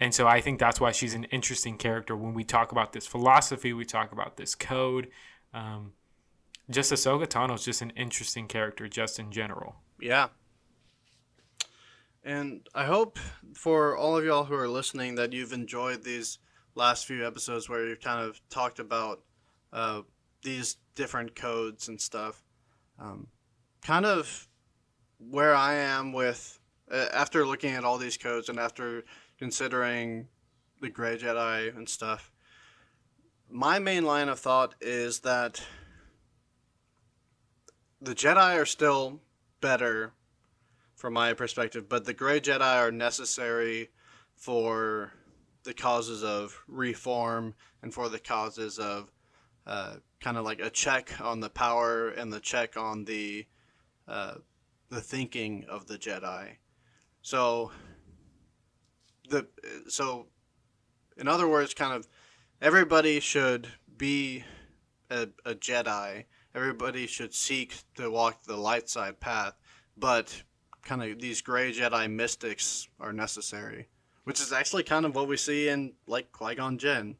and 0.00 0.12
so 0.14 0.26
I 0.26 0.40
think 0.40 0.58
that's 0.58 0.80
why 0.80 0.92
she's 0.92 1.14
an 1.14 1.24
interesting 1.24 1.76
character 1.78 2.16
when 2.16 2.34
we 2.34 2.44
talk 2.44 2.72
about 2.72 2.92
this 2.92 3.06
philosophy, 3.06 3.72
we 3.72 3.84
talk 3.84 4.12
about 4.12 4.36
this 4.36 4.54
code. 4.54 5.08
Um, 5.52 5.92
just 6.70 6.92
Ahsoka 6.92 7.26
Tano 7.26 7.54
is 7.54 7.64
just 7.64 7.82
an 7.82 7.90
interesting 7.90 8.48
character, 8.48 8.88
just 8.88 9.18
in 9.18 9.30
general. 9.30 9.76
Yeah. 10.00 10.28
And 12.24 12.66
I 12.74 12.86
hope 12.86 13.18
for 13.54 13.96
all 13.96 14.16
of 14.16 14.24
y'all 14.24 14.44
who 14.44 14.54
are 14.54 14.68
listening 14.68 15.14
that 15.16 15.32
you've 15.32 15.52
enjoyed 15.52 16.02
these 16.02 16.38
last 16.74 17.06
few 17.06 17.26
episodes 17.26 17.68
where 17.68 17.86
you've 17.86 18.00
kind 18.00 18.26
of 18.26 18.40
talked 18.48 18.78
about 18.78 19.20
uh, 19.72 20.02
these 20.42 20.76
different 20.94 21.36
codes 21.36 21.88
and 21.88 22.00
stuff. 22.00 22.42
Um, 22.98 23.28
kind 23.82 24.06
of 24.06 24.48
where 25.18 25.54
I 25.54 25.74
am 25.74 26.12
with, 26.12 26.58
uh, 26.90 27.06
after 27.12 27.46
looking 27.46 27.74
at 27.74 27.84
all 27.84 27.98
these 27.98 28.16
codes 28.16 28.48
and 28.48 28.58
after 28.58 29.04
considering 29.44 30.26
the 30.80 30.88
Grey 30.88 31.18
Jedi 31.18 31.76
and 31.76 31.86
stuff, 31.86 32.32
my 33.50 33.78
main 33.78 34.02
line 34.02 34.30
of 34.30 34.40
thought 34.40 34.74
is 34.80 35.18
that 35.18 35.62
the 38.00 38.14
Jedi 38.14 38.58
are 38.58 38.64
still 38.64 39.20
better 39.60 40.14
from 40.94 41.12
my 41.12 41.34
perspective, 41.34 41.90
but 41.90 42.06
the 42.06 42.14
Grey 42.14 42.40
Jedi 42.40 42.80
are 42.80 42.90
necessary 42.90 43.90
for 44.34 45.12
the 45.64 45.74
causes 45.74 46.24
of 46.24 46.58
reform 46.66 47.52
and 47.82 47.92
for 47.92 48.08
the 48.08 48.18
causes 48.18 48.78
of 48.78 49.12
uh, 49.66 49.96
kind 50.22 50.38
of 50.38 50.46
like 50.46 50.60
a 50.60 50.70
check 50.70 51.20
on 51.20 51.40
the 51.40 51.50
power 51.50 52.08
and 52.08 52.32
the 52.32 52.40
check 52.40 52.78
on 52.78 53.04
the 53.04 53.44
uh, 54.08 54.36
the 54.88 55.02
thinking 55.02 55.66
of 55.68 55.86
the 55.86 55.98
Jedi. 55.98 56.56
So 57.20 57.72
the 59.28 59.46
so 59.88 60.26
in 61.16 61.28
other 61.28 61.48
words, 61.48 61.74
kind 61.74 61.92
of 61.92 62.08
everybody 62.60 63.20
should 63.20 63.68
be 63.96 64.44
a, 65.10 65.28
a 65.44 65.54
Jedi. 65.54 66.24
Everybody 66.54 67.06
should 67.06 67.34
seek 67.34 67.76
to 67.96 68.10
walk 68.10 68.44
the 68.44 68.56
light 68.56 68.88
side 68.88 69.20
path, 69.20 69.54
but 69.96 70.42
kind 70.82 71.02
of 71.02 71.20
these 71.20 71.40
gray 71.40 71.72
Jedi 71.72 72.10
mystics 72.10 72.88
are 73.00 73.12
necessary, 73.12 73.88
which 74.24 74.40
is 74.40 74.52
actually 74.52 74.84
kind 74.84 75.04
of 75.04 75.14
what 75.14 75.28
we 75.28 75.36
see 75.36 75.68
in 75.68 75.94
like 76.06 76.30
Qui 76.32 76.54
Gon 76.54 76.78
Jinn. 76.78 77.16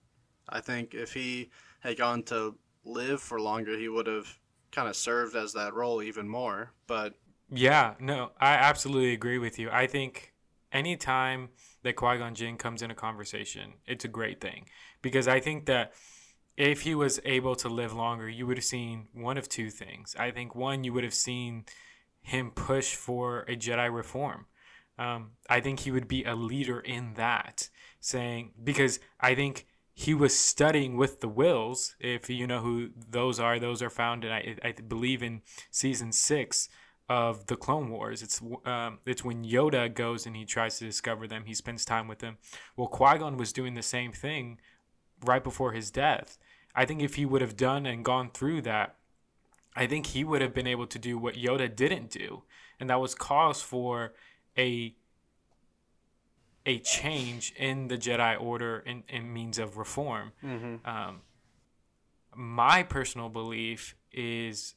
I 0.48 0.60
think 0.60 0.94
if 0.94 1.14
he 1.14 1.50
had 1.80 1.96
gone 1.96 2.22
to 2.24 2.54
live 2.84 3.20
for 3.20 3.40
longer, 3.40 3.78
he 3.78 3.88
would 3.88 4.06
have 4.06 4.38
kind 4.70 4.88
of 4.88 4.96
served 4.96 5.34
as 5.36 5.52
that 5.54 5.74
role 5.74 6.02
even 6.02 6.28
more. 6.28 6.72
But 6.86 7.14
Yeah, 7.50 7.94
no, 7.98 8.32
I 8.38 8.54
absolutely 8.54 9.12
agree 9.14 9.38
with 9.38 9.58
you. 9.58 9.70
I 9.70 9.86
think 9.86 10.33
anytime 10.74 11.48
that 11.84 11.96
Qui 11.96 12.18
Gon 12.18 12.34
Jinn 12.34 12.56
comes 12.58 12.82
in 12.82 12.90
a 12.90 12.94
conversation, 12.94 13.74
it's 13.86 14.04
a 14.04 14.08
great 14.08 14.40
thing 14.40 14.66
because 15.00 15.28
I 15.28 15.40
think 15.40 15.66
that 15.66 15.92
if 16.56 16.82
he 16.82 16.94
was 16.94 17.20
able 17.24 17.56
to 17.56 17.68
live 17.68 17.94
longer, 17.94 18.28
you 18.28 18.46
would 18.46 18.58
have 18.58 18.64
seen 18.64 19.08
one 19.12 19.38
of 19.38 19.48
two 19.48 19.70
things. 19.70 20.14
I 20.18 20.30
think 20.30 20.54
one, 20.54 20.84
you 20.84 20.92
would 20.92 21.04
have 21.04 21.14
seen 21.14 21.64
him 22.20 22.50
push 22.50 22.94
for 22.94 23.40
a 23.42 23.56
Jedi 23.56 23.92
reform. 23.92 24.46
Um, 24.98 25.32
I 25.48 25.60
think 25.60 25.80
he 25.80 25.90
would 25.90 26.06
be 26.06 26.24
a 26.24 26.34
leader 26.34 26.80
in 26.80 27.14
that, 27.14 27.68
saying 28.00 28.52
because 28.62 29.00
I 29.20 29.34
think 29.34 29.66
he 29.92 30.14
was 30.14 30.38
studying 30.38 30.96
with 30.96 31.20
the 31.20 31.28
Whills. 31.28 31.94
If 31.98 32.30
you 32.30 32.46
know 32.46 32.60
who 32.60 32.90
those 33.10 33.40
are, 33.40 33.58
those 33.58 33.82
are 33.82 33.90
found 33.90 34.24
in 34.24 34.30
I, 34.30 34.56
I 34.62 34.72
believe 34.72 35.22
in 35.22 35.42
season 35.70 36.12
six 36.12 36.68
of 37.08 37.46
the 37.46 37.56
Clone 37.56 37.90
Wars. 37.90 38.22
It's 38.22 38.40
um, 38.64 38.98
it's 39.04 39.24
when 39.24 39.44
Yoda 39.44 39.92
goes 39.92 40.26
and 40.26 40.34
he 40.36 40.44
tries 40.44 40.78
to 40.78 40.84
discover 40.84 41.26
them. 41.26 41.44
He 41.46 41.54
spends 41.54 41.84
time 41.84 42.08
with 42.08 42.20
them. 42.20 42.38
Well, 42.76 42.88
Qui 42.88 43.18
Gon 43.18 43.36
was 43.36 43.52
doing 43.52 43.74
the 43.74 43.82
same 43.82 44.12
thing 44.12 44.58
right 45.24 45.44
before 45.44 45.72
his 45.72 45.90
death. 45.90 46.38
I 46.74 46.84
think 46.84 47.02
if 47.02 47.14
he 47.14 47.26
would 47.26 47.40
have 47.40 47.56
done 47.56 47.86
and 47.86 48.04
gone 48.04 48.30
through 48.32 48.62
that, 48.62 48.96
I 49.76 49.86
think 49.86 50.06
he 50.06 50.24
would 50.24 50.40
have 50.40 50.54
been 50.54 50.66
able 50.66 50.86
to 50.86 50.98
do 50.98 51.18
what 51.18 51.34
Yoda 51.34 51.74
didn't 51.74 52.10
do, 52.10 52.42
and 52.80 52.88
that 52.90 53.00
was 53.00 53.14
cause 53.14 53.60
for 53.62 54.14
a 54.56 54.94
a 56.66 56.78
change 56.78 57.52
in 57.58 57.88
the 57.88 57.98
Jedi 57.98 58.40
Order 58.40 58.82
in, 58.86 59.02
in 59.08 59.30
means 59.32 59.58
of 59.58 59.76
reform. 59.76 60.32
Um, 60.86 61.20
my 62.34 62.82
personal 62.82 63.28
belief 63.28 63.94
is 64.10 64.74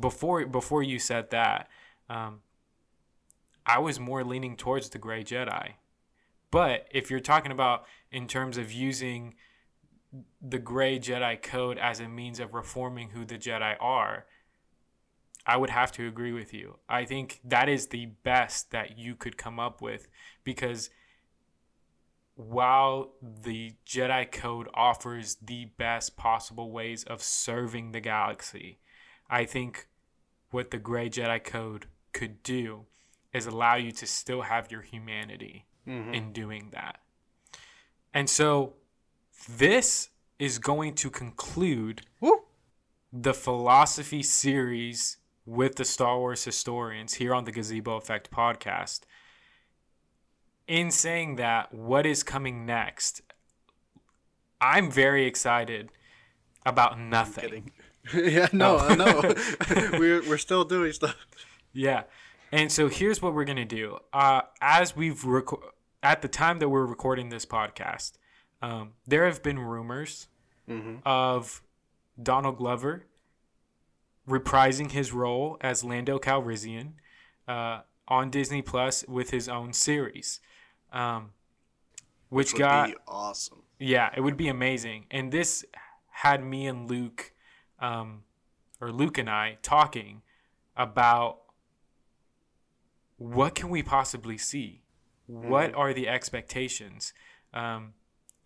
before 0.00 0.46
before 0.46 0.82
you 0.82 0.98
said 0.98 1.30
that, 1.30 1.68
um, 2.08 2.40
I 3.66 3.78
was 3.78 4.00
more 4.00 4.24
leaning 4.24 4.56
towards 4.56 4.88
the 4.88 4.98
Gray 4.98 5.22
Jedi. 5.22 5.72
But 6.50 6.88
if 6.90 7.10
you're 7.10 7.20
talking 7.20 7.52
about 7.52 7.84
in 8.10 8.26
terms 8.26 8.56
of 8.56 8.72
using 8.72 9.34
the 10.40 10.58
Gray 10.58 10.98
Jedi 10.98 11.40
Code 11.42 11.76
as 11.78 12.00
a 12.00 12.08
means 12.08 12.40
of 12.40 12.54
reforming 12.54 13.10
who 13.10 13.26
the 13.26 13.36
Jedi 13.36 13.76
are, 13.78 14.24
I 15.46 15.56
would 15.56 15.70
have 15.70 15.92
to 15.92 16.06
agree 16.06 16.32
with 16.32 16.54
you. 16.54 16.78
I 16.88 17.04
think 17.04 17.40
that 17.44 17.68
is 17.68 17.88
the 17.88 18.06
best 18.06 18.70
that 18.70 18.98
you 18.98 19.14
could 19.14 19.36
come 19.36 19.58
up 19.58 19.82
with 19.82 20.08
because 20.44 20.90
while 22.34 23.12
the 23.22 23.74
Jedi 23.86 24.30
Code 24.30 24.68
offers 24.72 25.36
the 25.42 25.66
best 25.76 26.16
possible 26.16 26.70
ways 26.70 27.02
of 27.04 27.22
serving 27.22 27.92
the 27.92 28.00
galaxy, 28.00 28.78
I 29.30 29.44
think 29.44 29.88
what 30.50 30.70
the 30.70 30.78
Gray 30.78 31.10
Jedi 31.10 31.42
Code 31.42 31.86
could 32.12 32.42
do 32.42 32.86
is 33.32 33.46
allow 33.46 33.76
you 33.76 33.92
to 33.92 34.06
still 34.06 34.42
have 34.42 34.70
your 34.70 34.82
humanity 34.82 35.66
mm-hmm. 35.86 36.14
in 36.14 36.32
doing 36.32 36.68
that. 36.72 37.00
And 38.14 38.28
so 38.28 38.74
this 39.48 40.08
is 40.38 40.58
going 40.58 40.94
to 40.94 41.10
conclude 41.10 42.02
Woo! 42.20 42.42
the 43.12 43.34
philosophy 43.34 44.22
series 44.22 45.18
with 45.44 45.76
the 45.76 45.84
Star 45.84 46.18
Wars 46.18 46.44
historians 46.44 47.14
here 47.14 47.34
on 47.34 47.44
the 47.44 47.52
Gazebo 47.52 47.96
Effect 47.96 48.30
podcast. 48.30 49.00
In 50.66 50.90
saying 50.90 51.36
that, 51.36 51.72
what 51.72 52.04
is 52.04 52.22
coming 52.22 52.66
next? 52.66 53.22
I'm 54.60 54.90
very 54.90 55.26
excited 55.26 55.90
about 56.66 56.98
nothing. 56.98 57.72
yeah, 58.14 58.48
no, 58.52 58.78
I 58.78 58.94
know. 58.94 59.34
we're 59.98 60.22
we're 60.28 60.38
still 60.38 60.64
doing 60.64 60.92
stuff. 60.92 61.16
Yeah. 61.72 62.04
And 62.50 62.72
so 62.72 62.88
here's 62.88 63.20
what 63.20 63.34
we're 63.34 63.44
going 63.44 63.56
to 63.56 63.64
do. 63.64 63.98
Uh, 64.12 64.40
as 64.60 64.96
we've 64.96 65.20
reco- 65.22 65.60
at 66.02 66.22
the 66.22 66.28
time 66.28 66.58
that 66.60 66.68
we're 66.70 66.86
recording 66.86 67.28
this 67.28 67.44
podcast, 67.44 68.12
um, 68.62 68.92
there 69.06 69.26
have 69.26 69.42
been 69.42 69.58
rumors 69.58 70.28
of 71.04 71.62
Donald 72.22 72.56
Glover 72.58 73.04
reprising 74.28 74.90
his 74.92 75.12
role 75.12 75.56
as 75.60 75.82
Lando 75.84 76.18
Calrissian 76.18 76.92
uh, 77.46 77.80
on 78.06 78.30
Disney 78.30 78.60
Plus 78.62 79.04
with 79.08 79.30
his 79.30 79.48
own 79.48 79.72
series, 79.72 80.40
um, 80.92 81.30
which, 82.28 82.52
Would 82.52 82.58
got 82.58 82.88
be 82.88 82.94
awesome. 83.06 83.62
yeah, 83.78 84.10
it 84.14 84.20
would 84.20 84.36
be 84.36 84.48
amazing. 84.48 85.06
And 85.10 85.32
this 85.32 85.64
had 86.10 86.44
me 86.44 86.66
and 86.66 86.90
Luke, 86.90 87.32
um, 87.80 88.22
or 88.80 88.90
Luke 88.92 89.18
and 89.18 89.28
I, 89.30 89.58
talking 89.62 90.22
about 90.76 91.38
what 93.16 93.54
can 93.54 93.68
we 93.68 93.82
possibly 93.82 94.38
see? 94.38 94.82
What 95.26 95.74
are 95.74 95.92
the 95.92 96.08
expectations? 96.08 97.12
Um, 97.52 97.94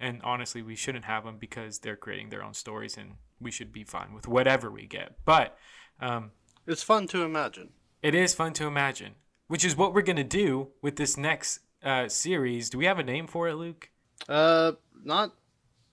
and 0.01 0.21
honestly, 0.25 0.63
we 0.63 0.75
shouldn't 0.75 1.05
have 1.05 1.25
them 1.25 1.37
because 1.39 1.79
they're 1.79 1.97
creating 1.97 2.31
their 2.31 2.43
own 2.43 2.55
stories, 2.55 2.97
and 2.97 3.13
we 3.41 3.51
should 3.51 3.73
be 3.73 3.85
fine 3.85 4.13
with 4.15 4.27
whatever 4.27 4.71
we 4.71 4.87
get. 4.87 5.17
But 5.25 5.57
um, 6.01 6.33
It's 6.67 6.83
fun 6.83 7.07
to 7.09 7.23
imagine. 7.23 7.71
it 8.03 8.15
is 8.15 8.35
fun 8.35 8.53
to 8.55 8.67
imagine, 8.67 9.15
which 9.47 9.65
is 9.65 9.77
what 9.77 9.95
we're 9.95 10.03
gonna 10.03 10.25
do 10.25 10.69
with 10.81 10.97
this 10.97 11.17
next 11.17 11.61
uh, 11.85 12.09
series. 12.09 12.71
Do 12.71 12.79
we 12.79 12.87
have 12.87 12.99
a 12.99 13.05
name 13.05 13.27
for 13.29 13.49
it, 13.49 13.55
Luke? 13.55 13.91
Uh, 14.29 14.73
not 15.05 15.35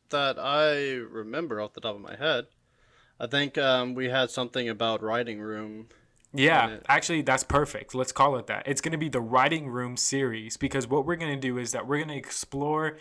that 0.09 0.39
I 0.39 0.93
remember 0.93 1.61
off 1.61 1.73
the 1.73 1.81
top 1.81 1.95
of 1.95 2.01
my 2.01 2.15
head. 2.15 2.47
I 3.19 3.27
think 3.27 3.57
um, 3.57 3.95
we 3.95 4.09
had 4.09 4.29
something 4.31 4.69
about 4.69 5.01
writing 5.03 5.39
room 5.41 5.87
Yeah, 6.33 6.77
actually, 6.87 7.21
that's 7.23 7.43
perfect. 7.43 7.93
Let's 7.95 8.11
call 8.11 8.37
it 8.37 8.47
that. 8.47 8.63
It's 8.67 8.81
going 8.81 8.91
to 8.93 8.97
be 8.97 9.09
the 9.09 9.19
writing 9.21 9.67
room 9.67 9.97
series 9.97 10.57
because 10.57 10.87
what 10.87 11.05
we're 11.05 11.15
going 11.17 11.33
to 11.33 11.39
do 11.47 11.57
is 11.57 11.71
that 11.73 11.87
we're 11.87 11.97
going 11.97 12.09
to 12.09 12.15
explore 12.15 12.97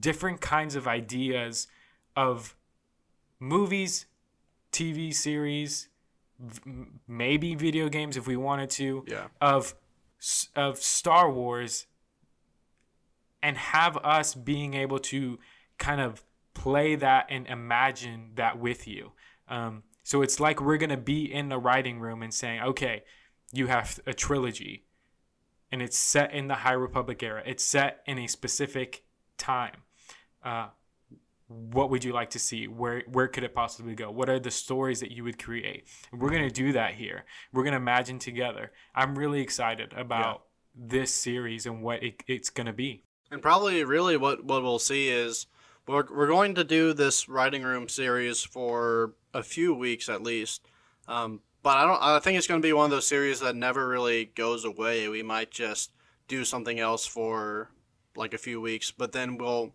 different 0.00 0.40
kinds 0.40 0.74
of 0.76 0.88
ideas 0.88 1.68
of 2.16 2.56
movies, 3.38 4.06
TV 4.72 5.12
series, 5.14 5.88
v- 6.38 6.60
m- 6.66 7.00
maybe 7.06 7.54
video 7.54 7.88
games 7.88 8.16
if 8.16 8.26
we 8.26 8.36
wanted 8.36 8.70
to, 8.70 9.04
Yeah. 9.06 9.28
of 9.40 9.74
of 10.54 10.76
Star 10.78 11.30
Wars 11.30 11.86
and 13.42 13.56
have 13.56 13.96
us 13.98 14.34
being 14.34 14.74
able 14.74 14.98
to 14.98 15.38
kind 15.78 15.98
of 16.00 16.22
play 16.52 16.94
that 16.94 17.26
and 17.30 17.46
imagine 17.46 18.32
that 18.34 18.58
with 18.58 18.86
you. 18.86 19.12
Um, 19.50 19.82
so 20.02 20.22
it's 20.22 20.40
like 20.40 20.60
we're 20.60 20.78
going 20.78 20.90
to 20.90 20.96
be 20.96 21.30
in 21.30 21.50
the 21.50 21.58
writing 21.58 22.00
room 22.00 22.22
and 22.22 22.32
saying, 22.32 22.62
okay, 22.62 23.02
you 23.52 23.66
have 23.66 24.00
a 24.06 24.14
trilogy 24.14 24.84
and 25.70 25.82
it's 25.82 25.98
set 25.98 26.32
in 26.32 26.48
the 26.48 26.54
High 26.54 26.72
Republic 26.72 27.22
era, 27.22 27.42
it's 27.44 27.64
set 27.64 28.02
in 28.06 28.18
a 28.18 28.26
specific 28.26 29.04
time. 29.36 29.82
Uh, 30.42 30.68
what 31.48 31.90
would 31.90 32.04
you 32.04 32.12
like 32.12 32.30
to 32.30 32.38
see? 32.38 32.68
Where 32.68 33.02
where 33.10 33.26
could 33.26 33.42
it 33.42 33.54
possibly 33.54 33.94
go? 33.94 34.10
What 34.10 34.28
are 34.28 34.38
the 34.38 34.52
stories 34.52 35.00
that 35.00 35.10
you 35.10 35.24
would 35.24 35.42
create? 35.42 35.84
We're 36.12 36.30
gonna 36.30 36.50
do 36.50 36.72
that 36.72 36.94
here. 36.94 37.24
We're 37.52 37.64
gonna 37.64 37.76
imagine 37.76 38.20
together. 38.20 38.70
I'm 38.94 39.18
really 39.18 39.40
excited 39.40 39.92
about 39.96 40.44
this 40.76 41.12
series 41.12 41.66
and 41.66 41.82
what 41.82 42.04
it, 42.04 42.22
it's 42.28 42.50
gonna 42.50 42.72
be. 42.72 43.02
And 43.32 43.42
probably 43.42 43.82
really 43.84 44.16
what, 44.16 44.44
what 44.44 44.62
we'll 44.62 44.78
see 44.78 45.08
is 45.08 45.46
we're, 45.86 46.04
we're 46.12 46.26
going 46.28 46.54
to 46.54 46.64
do 46.64 46.92
this 46.92 47.28
writing 47.28 47.62
room 47.62 47.88
series 47.88 48.42
for 48.42 49.14
a 49.34 49.42
few 49.42 49.74
weeks 49.74 50.08
at 50.08 50.22
least. 50.22 50.66
Um, 51.08 51.40
but 51.62 51.76
I 51.76 51.86
don't 51.86 52.02
I 52.02 52.18
think 52.20 52.38
it's 52.38 52.46
going 52.46 52.60
to 52.60 52.66
be 52.66 52.72
one 52.72 52.86
of 52.86 52.90
those 52.90 53.06
series 53.06 53.40
that 53.40 53.56
never 53.56 53.88
really 53.88 54.26
goes 54.26 54.64
away. 54.64 55.08
We 55.08 55.22
might 55.22 55.50
just 55.50 55.92
do 56.28 56.44
something 56.44 56.78
else 56.78 57.06
for 57.06 57.70
like 58.16 58.34
a 58.34 58.38
few 58.38 58.60
weeks, 58.60 58.90
but 58.90 59.12
then 59.12 59.36
we'll 59.36 59.72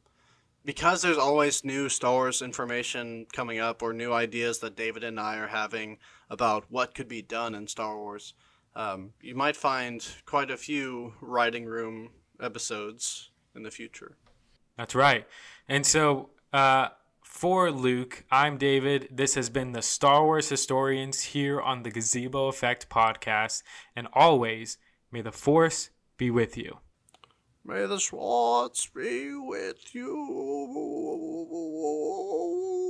because 0.64 1.02
there's 1.02 1.18
always 1.18 1.64
new 1.64 1.88
Star 1.90 2.14
Wars 2.14 2.42
information 2.42 3.28
coming 3.32 3.60
up 3.60 3.84
or 3.84 3.94
new 3.94 4.12
ideas 4.12 4.60
that 4.60 4.76
David 4.76 5.04
and 5.04 5.20
I 5.20 5.38
are 5.38 5.48
having 5.48 6.00
about 6.30 6.66
what 6.70 6.96
could 6.96 7.08
be 7.08 7.22
done 7.22 7.54
in 7.54 7.68
Star 7.68 7.98
Wars. 7.98 8.34
Um, 8.76 9.12
you 9.22 9.36
might 9.36 9.56
find 9.56 10.06
quite 10.26 10.50
a 10.50 10.58
few 10.58 11.14
writing 11.22 11.66
room 11.66 12.10
episodes 12.42 13.30
in 13.56 13.64
the 13.64 13.72
future. 13.72 14.18
That's 14.78 14.96
right. 14.96 15.26
And 15.70 15.86
so, 15.86 16.32
uh, 16.52 16.90
for 17.36 17.70
Luke, 17.70 18.24
I'm 18.32 18.58
David. 18.58 19.10
This 19.12 19.36
has 19.36 19.50
been 19.50 19.74
the 19.74 19.82
Star 19.82 20.24
Wars 20.24 20.48
Historians 20.48 21.22
here 21.22 21.60
on 21.60 21.84
the 21.84 21.92
Gazebo 21.92 22.48
Effect 22.48 22.88
podcast. 22.88 23.62
And 23.94 24.08
always, 24.14 24.78
may 25.12 25.20
the 25.20 25.34
Force 25.34 25.90
be 26.16 26.32
with 26.32 26.56
you. 26.56 26.78
May 27.66 27.86
the 27.88 28.00
Schwartz 28.00 28.88
be 28.88 29.36
with 29.36 29.94
you. 29.94 30.16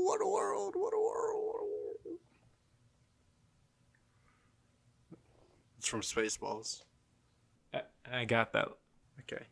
What 0.05 0.21
a 0.21 0.27
world, 0.27 0.75
what 0.75 0.93
a 0.93 0.99
world, 0.99 1.33
what 1.41 1.63
a 1.63 1.65
world. 1.65 2.19
It's 5.79 5.87
from 5.87 6.01
Spaceballs. 6.01 6.83
I- 7.73 7.81
I 8.11 8.25
got 8.25 8.53
that. 8.53 8.67
Okay. 9.21 9.47